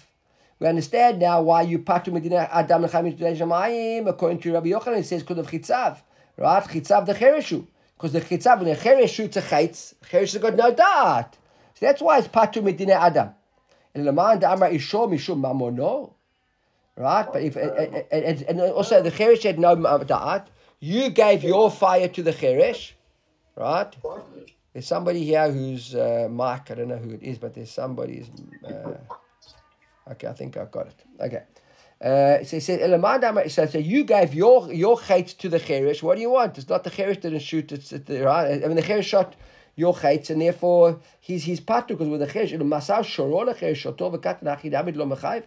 [0.59, 4.09] We understand now why you patu medina adam b'chabin shamayim.
[4.09, 5.99] According to Rabbi Yochanan, it says because of chitzav,
[6.36, 6.62] right?
[6.62, 7.66] Chitzav the chereshu,
[7.97, 11.38] because the chitzav when the cheresh shoots a chitz, cheresh has got no dart.
[11.74, 13.30] So that's why it's patu medina adam.
[13.95, 16.12] And the man the amar isho mishum mamono.
[16.97, 20.49] Right, but if and, and, and also the cheresh had no da'at,
[20.80, 22.93] you gave your fire to the cheresh,
[23.57, 23.94] right?
[24.72, 26.70] There's somebody here who's uh, Mike.
[26.70, 28.18] I don't know who it is, but there's somebody.
[28.18, 28.30] who's,
[28.72, 31.05] Uh, okay, I think I've got it.
[31.20, 31.42] Okay.
[32.01, 32.80] Uh, so he said,
[33.51, 36.03] so, so you gave your your chait to the cheresh.
[36.03, 36.57] What do you want?
[36.57, 37.72] It's not the cheresh didn't shoot.
[37.72, 38.64] It's, the right.
[38.64, 39.36] I mean, the cheresh shot
[39.76, 43.82] your chaitz, and therefore he's he's patu because with the cheresh, masal shorol the cheresh
[43.82, 45.44] shoto v'kat nachid amid lo mechayv.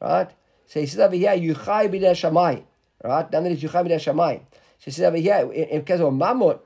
[0.00, 0.30] Right.
[0.66, 2.64] So he says over here, you chay b'dei shamay.
[3.02, 3.32] Right.
[3.32, 4.40] None of you chay b'dei shamay.
[4.40, 6.58] So he says over here, in, in case of mammon.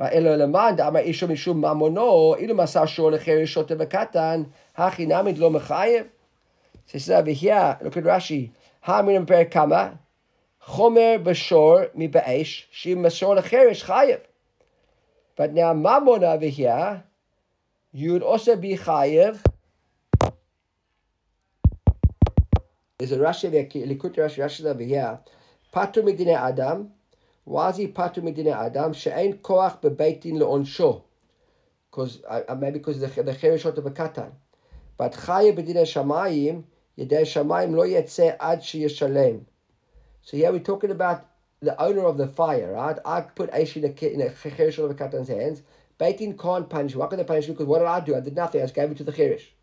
[0.00, 4.42] Right, elo למד, אמר אישו משום ממונו, אילו מסר שור לחרש שוטה וקטן,
[4.76, 6.06] הכי נמיד לא מחייב.
[6.86, 8.48] So he says over here, look at Rashi,
[8.84, 9.90] האמרים בפרק כמה,
[10.60, 14.18] חומר בשור מבאש, שאם מסור לחרש חייב.
[15.36, 17.02] But now mammon over here,
[17.92, 19.38] you would also be chayiv.
[22.98, 24.62] There's a Rashi there, Likut Rashi, Rashi
[27.45, 28.93] why is he patu medine Adam?
[28.93, 31.03] She'ein koach bebeitin le'onsho.
[31.89, 34.31] Because uh, maybe because the the cherishot of a katan.
[34.97, 36.63] But chayiv bedine shamayim,
[36.97, 39.45] yedei shamayim lo yetzeh ad sheyeshalem.
[40.23, 41.27] So here we're talking about
[41.61, 42.97] the owner of the fire, right?
[43.05, 43.85] I put Aish in
[44.21, 45.61] a, cherish of a katan's hands.
[45.99, 46.99] Beitin can't punish me.
[46.99, 47.53] Why can they punish me?
[47.53, 48.15] Because what did I do?
[48.15, 48.61] I did nothing.
[48.61, 49.53] I just gave it to the cherish.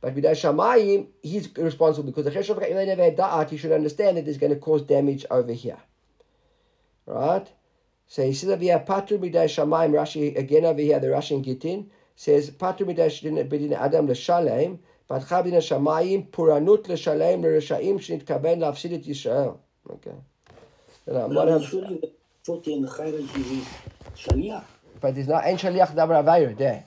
[0.00, 3.56] But Bidai Shamayim, he's responsible because the cherish of a they never had da'at, he
[3.56, 5.78] should understand that it's going to cause damage over here
[7.05, 7.47] Right?
[8.07, 11.43] So he says over here, Patu Bidai Shamayim, Rashi, again over here, the Rashi in
[11.43, 14.79] Gittin, says, Patu Bidai Bidin Adam L'Shalem,
[15.09, 19.49] פתחה בין השמיים פורענות לשלם לרשעים שנתכוון להפסיד את ישראל.
[19.89, 20.11] Okay.
[21.07, 22.11] And I'm not But having- surely the
[22.45, 23.65] shot in the Chayra is
[24.15, 24.63] Shaliach.
[25.01, 26.85] But there's not Ein Shaliach Dabar Avera there.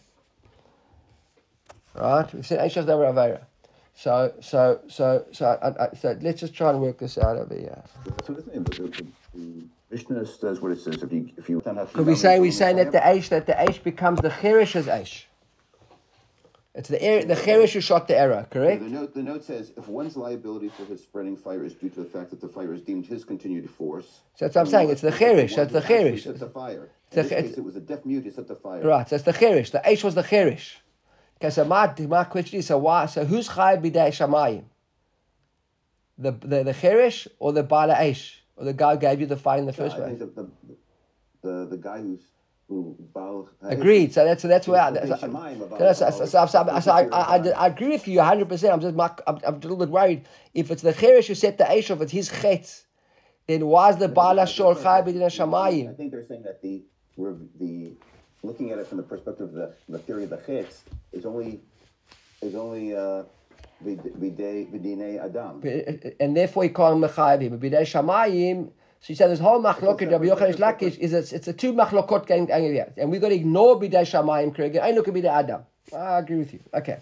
[1.97, 2.33] Right?
[2.33, 3.41] We've said Ein Shaliach Dabar Avera.
[3.95, 7.55] So, so, so, so, I, I, so let's just try and work this out over
[7.57, 7.83] here.
[9.90, 11.02] The the, the, the Mishnah says what it says.
[11.04, 13.84] If you if you Could we say we're saying that the Aish that the Aish
[13.84, 15.24] becomes the Cherish's Aish?
[16.78, 18.84] It's the air, the Cherish who shot the arrow, The correct?
[18.84, 22.06] note, the note says if one's liability for his spreading fire is due to the
[22.06, 24.20] fact that the fire is deemed his continued force.
[24.36, 26.26] So that's what I'm saying, it's the Cherish, that's the Cherish.
[26.26, 26.92] Set the fire.
[27.10, 28.82] The In this case, it was a deaf mute who set the fire.
[28.84, 29.72] Right, so it's the Cherish.
[29.72, 30.78] The Aish was the Cherish.
[31.42, 34.66] Okay, so my, my question is, so why, so who's Chayav B'dei Shamayim?
[36.20, 38.36] The, the, the Cherish or the Bala Aish?
[38.58, 40.20] Or the guy who gave you the fire in the first I place?
[40.20, 40.50] that the,
[41.44, 42.22] the the guy who's
[42.68, 42.98] who
[43.62, 44.14] Agreed.
[44.14, 47.50] So that's so that's where I, B'dei so, I, I, I.
[47.50, 48.50] I agree with you 100.
[48.50, 51.36] percent I'm just my, I'm, I'm a little bit worried if it's the Cherish who
[51.36, 52.84] set the Aish if it's his chetz,
[53.48, 55.96] then why is the Bala Shor Chayav B'dei I Shamayim?
[55.96, 56.84] think they're saying that the
[57.16, 57.94] we're the
[58.44, 60.84] looking at it from the perspective of the, the theory of the chitz
[61.14, 61.62] is only
[62.42, 63.28] is only uh b'dei b'dinei adam.
[63.86, 63.98] And
[66.36, 67.60] therefore he called him Mechayiv.
[67.60, 71.48] But Shamayim, so he said this whole machlokot Rabbi Yochanan Resh Lakish is a, it's
[71.48, 74.56] a two machlokot here, and we've got to ignore B'dei Shamayim.
[74.56, 74.78] Correct?
[74.78, 75.62] I look at B'dei Adam.
[75.96, 76.60] I agree with you.
[76.74, 76.98] Okay.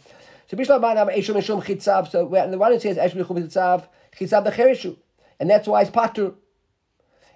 [0.47, 2.11] So Bishlam Banam Eshom Eshom Chitzav.
[2.11, 3.87] So the one who says Eshom Eshom Chitzav
[4.19, 4.97] Chitzav the Cherishu,
[5.39, 6.35] and that's why it's patur.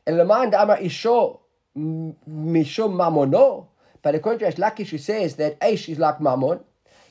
[0.06, 1.40] And Leman Amar Isho
[1.78, 3.68] Mishum Mamono.
[4.02, 6.60] But according to Resh Lakish, who says that Eish is like Mammon.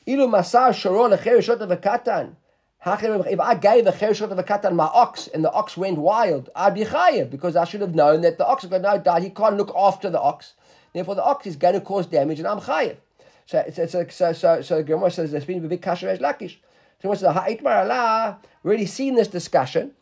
[0.08, 3.30] Ilu Masar Sharon Cherishot of a.
[3.30, 6.74] If I gave a cherishot of a my ox and the ox went wild, I'd
[6.74, 9.20] be chayiv because I should have known that the ox is going to die.
[9.20, 10.54] He can't look after the ox.
[10.94, 12.96] Therefore, the ox is going to cause damage, and I'm chayiv.
[13.44, 16.56] So, it's, like, so, so, so Gemara says there's been a big kasher as lakish.
[17.02, 18.38] So, what's the ha'itmar Allah?
[18.64, 19.92] Already seen this discussion,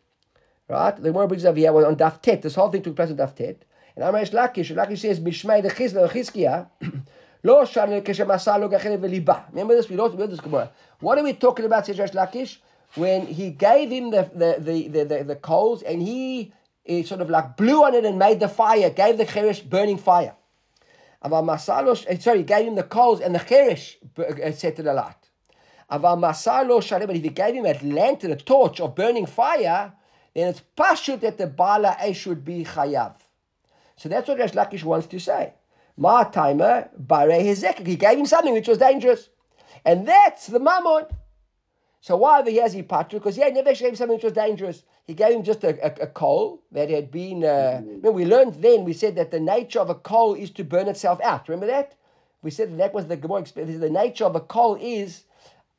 [0.68, 0.94] right?
[0.96, 2.42] The Gemara brings over here well, on Daf Tet.
[2.42, 3.64] This whole thing took place on Daf Tet.
[3.96, 6.68] And Amar Resh Lakish, Lakish says, Mishmei the Chizkiah,
[7.46, 7.64] Remember
[9.74, 9.88] this?
[9.88, 10.70] We don't remember this Gemara.
[11.00, 12.58] What are we talking about, says Resh Lakish?
[12.94, 16.52] When he gave him the, the, the, the, the, coals and he,
[16.84, 19.98] he sort of like blew on it and made the fire, gave the cheresh burning
[19.98, 20.34] fire.
[21.22, 25.16] Aval masalo, eh, sorry, gave him the coals and the cheresh uh, set it alight.
[25.90, 29.92] Aval masalo but if he gave him a lantern, a torch of burning fire,
[30.34, 33.14] then it's pashut that the bala eh, should be chayav.
[33.96, 35.54] So that's what Resh Lakish wants to say.
[35.96, 37.40] Ma timer bare.
[37.40, 39.30] He gave him something which was dangerous,
[39.84, 41.06] and that's the mammon.
[42.00, 43.18] So why over here has he patru?
[43.18, 44.84] Because yeah, never gave him something which was dangerous.
[45.06, 47.44] He gave him just a, a, a coal that had been.
[47.44, 48.84] Uh, remember, we learned then.
[48.84, 51.48] We said that the nature of a coal is to burn itself out.
[51.48, 51.94] Remember that?
[52.42, 53.40] We said that, that was the Gemara.
[53.40, 53.80] experience.
[53.80, 55.24] The nature of a coal is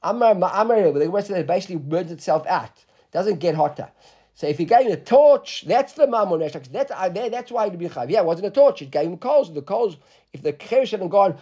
[0.03, 0.93] amar ma'amar.
[0.93, 2.83] The Gemara said that it basically burns itself out.
[3.11, 3.89] Doesn't get hotter.
[4.37, 6.71] So if he gave him a torch, that's the mammon eshak.
[6.71, 8.11] That's uh, that's why it'd be chayiv.
[8.11, 8.83] Yeah, it wasn't a torch.
[8.83, 9.51] It gave him coals.
[9.51, 9.97] The coals,
[10.31, 11.39] if the cherish hadn't gone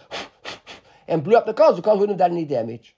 [1.06, 2.96] and blew up the coals, the coals wouldn't have done any damage.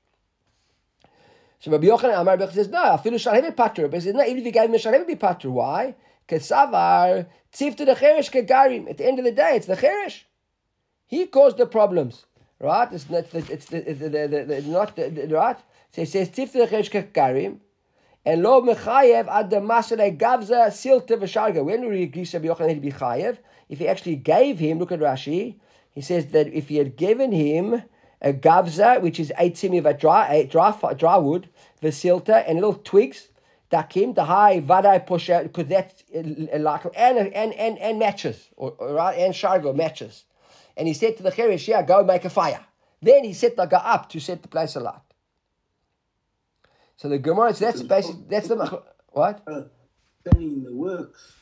[1.59, 3.93] So Rabbi Yochanan Amar Rabbi says, no, I feel shalhevet patur.
[3.93, 5.51] He says, no, even if you gave him a shalhevet be patur.
[5.51, 5.97] Why?
[6.29, 8.89] Kesavar tzif to the cherish kegarim.
[8.89, 10.27] At the end of the day, it's the cherish.
[11.09, 12.25] He caused the problems,
[12.61, 12.89] right?
[12.93, 15.59] It's not the, it's the, the, the, the, the not the, the, right.
[15.91, 17.59] So he says tzif to the cherish kegarim.
[18.29, 21.65] And lo mechayev ad the masale gavza silta v'sharga.
[21.65, 23.39] When we agree Rabbi Yochanan he'd be chayev,
[23.71, 25.55] if he actually gave him, look at Rashi,
[25.93, 27.85] he says that if he had given him
[28.21, 31.49] a gavza, which is eight simi of a dry, dry, dry wood,
[31.81, 33.29] the silta, and little twigs,
[33.73, 38.73] dakim, the high vadai out, because that's uh, like, and, and, and, and matches, or,
[38.73, 40.25] or, and shargo matches.
[40.77, 42.61] And he said to the cherish, yeah, go make a fire.
[43.01, 45.08] Then he set the guy up to set the place alight.
[46.99, 49.41] So the Gemara, so that's basically, that's the, what?
[49.47, 49.63] Uh,
[50.25, 51.33] Penny the works,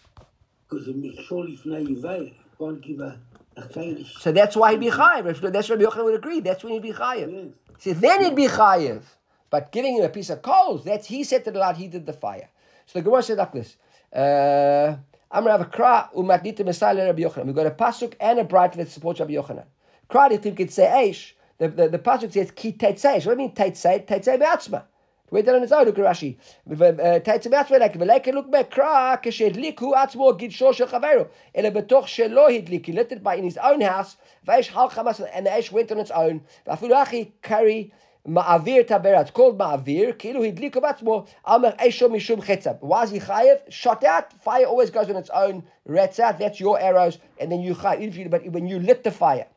[0.69, 3.19] because of Micholi Fnei can't give a,
[3.57, 4.05] a.
[4.21, 5.41] So that's why he'd be chayiv.
[5.41, 6.41] That's Rabbi Yochanan would agree.
[6.41, 7.53] That's when he'd be chayiv.
[7.79, 9.01] See, then he'd be chayiv.
[9.49, 12.13] But giving him a piece of coals, that's he set it out, he did the
[12.13, 12.51] fire.
[12.85, 13.77] So the Gemara said like this.
[14.15, 14.95] Uh,
[15.31, 17.47] I'm gonna have a kra umatnita mesale Rabbi Yochanan.
[17.47, 19.65] We've got a pasuk and a braita that supports Rabbi Yochanan.
[20.11, 21.33] Kra if you could say eish.
[21.57, 23.25] The, the, the pasuk says ki teitzei.
[23.25, 24.07] What do you mean teitzei?
[24.07, 24.83] Teitzei be'atzma.
[25.29, 26.37] We did an aside Rashi.
[26.71, 31.29] Uh, Taitzematz velek velek look back kra keshedliku atzmo gidsho shel chaveru.
[31.53, 32.87] Ele betoch shelo hidlik.
[32.87, 34.17] He lit it by in his own house.
[34.47, 36.43] Veish hal chamas and the ash went on its own.
[36.65, 37.93] Vafulachi carry
[38.29, 39.15] ma'avir taber.
[39.15, 40.15] It's called ma'avir.
[40.17, 42.81] Kilu hidliku atzmo amar esho mishum chetzab.
[42.81, 43.69] Why is he chayev?
[43.69, 44.33] Shot out.
[44.45, 45.65] Fire always goes on its own.
[45.87, 46.39] Rats out.
[46.39, 48.31] That's your arrows, and then you chayev.
[48.31, 49.49] But when you lit the fire,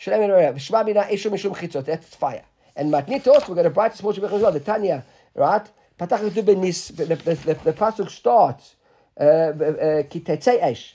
[0.00, 1.84] shleim Shema mina esho mishum chitzot.
[1.84, 2.44] That's fire.
[2.78, 4.52] And matnitos, we're going to bright small as well.
[4.52, 5.04] The Tanya,
[5.34, 5.68] right?
[5.98, 8.76] Patach the the the the pasuk starts.
[9.20, 10.94] Uh, uh, ki tetzei esh.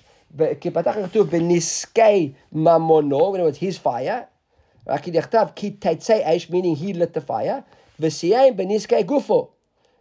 [0.62, 3.34] Ki patach beniskei mamono.
[3.34, 4.30] When it was his fire.
[5.02, 7.66] Ki dechtav esh, meaning he lit the fire.
[8.00, 9.50] V'siyem beniskei gufo.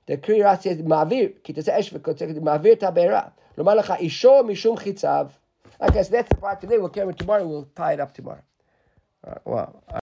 [0.07, 3.33] The Kriya says ma'avir ki tetzei esh ma'avir tabera.
[3.59, 5.33] Lomar lecha isho mishum chitzav.
[5.81, 6.79] I guess that's the part today.
[6.79, 7.45] We'll carry it tomorrow.
[7.45, 8.43] We'll tie it up tomorrow.
[9.27, 9.83] Uh, right, wow.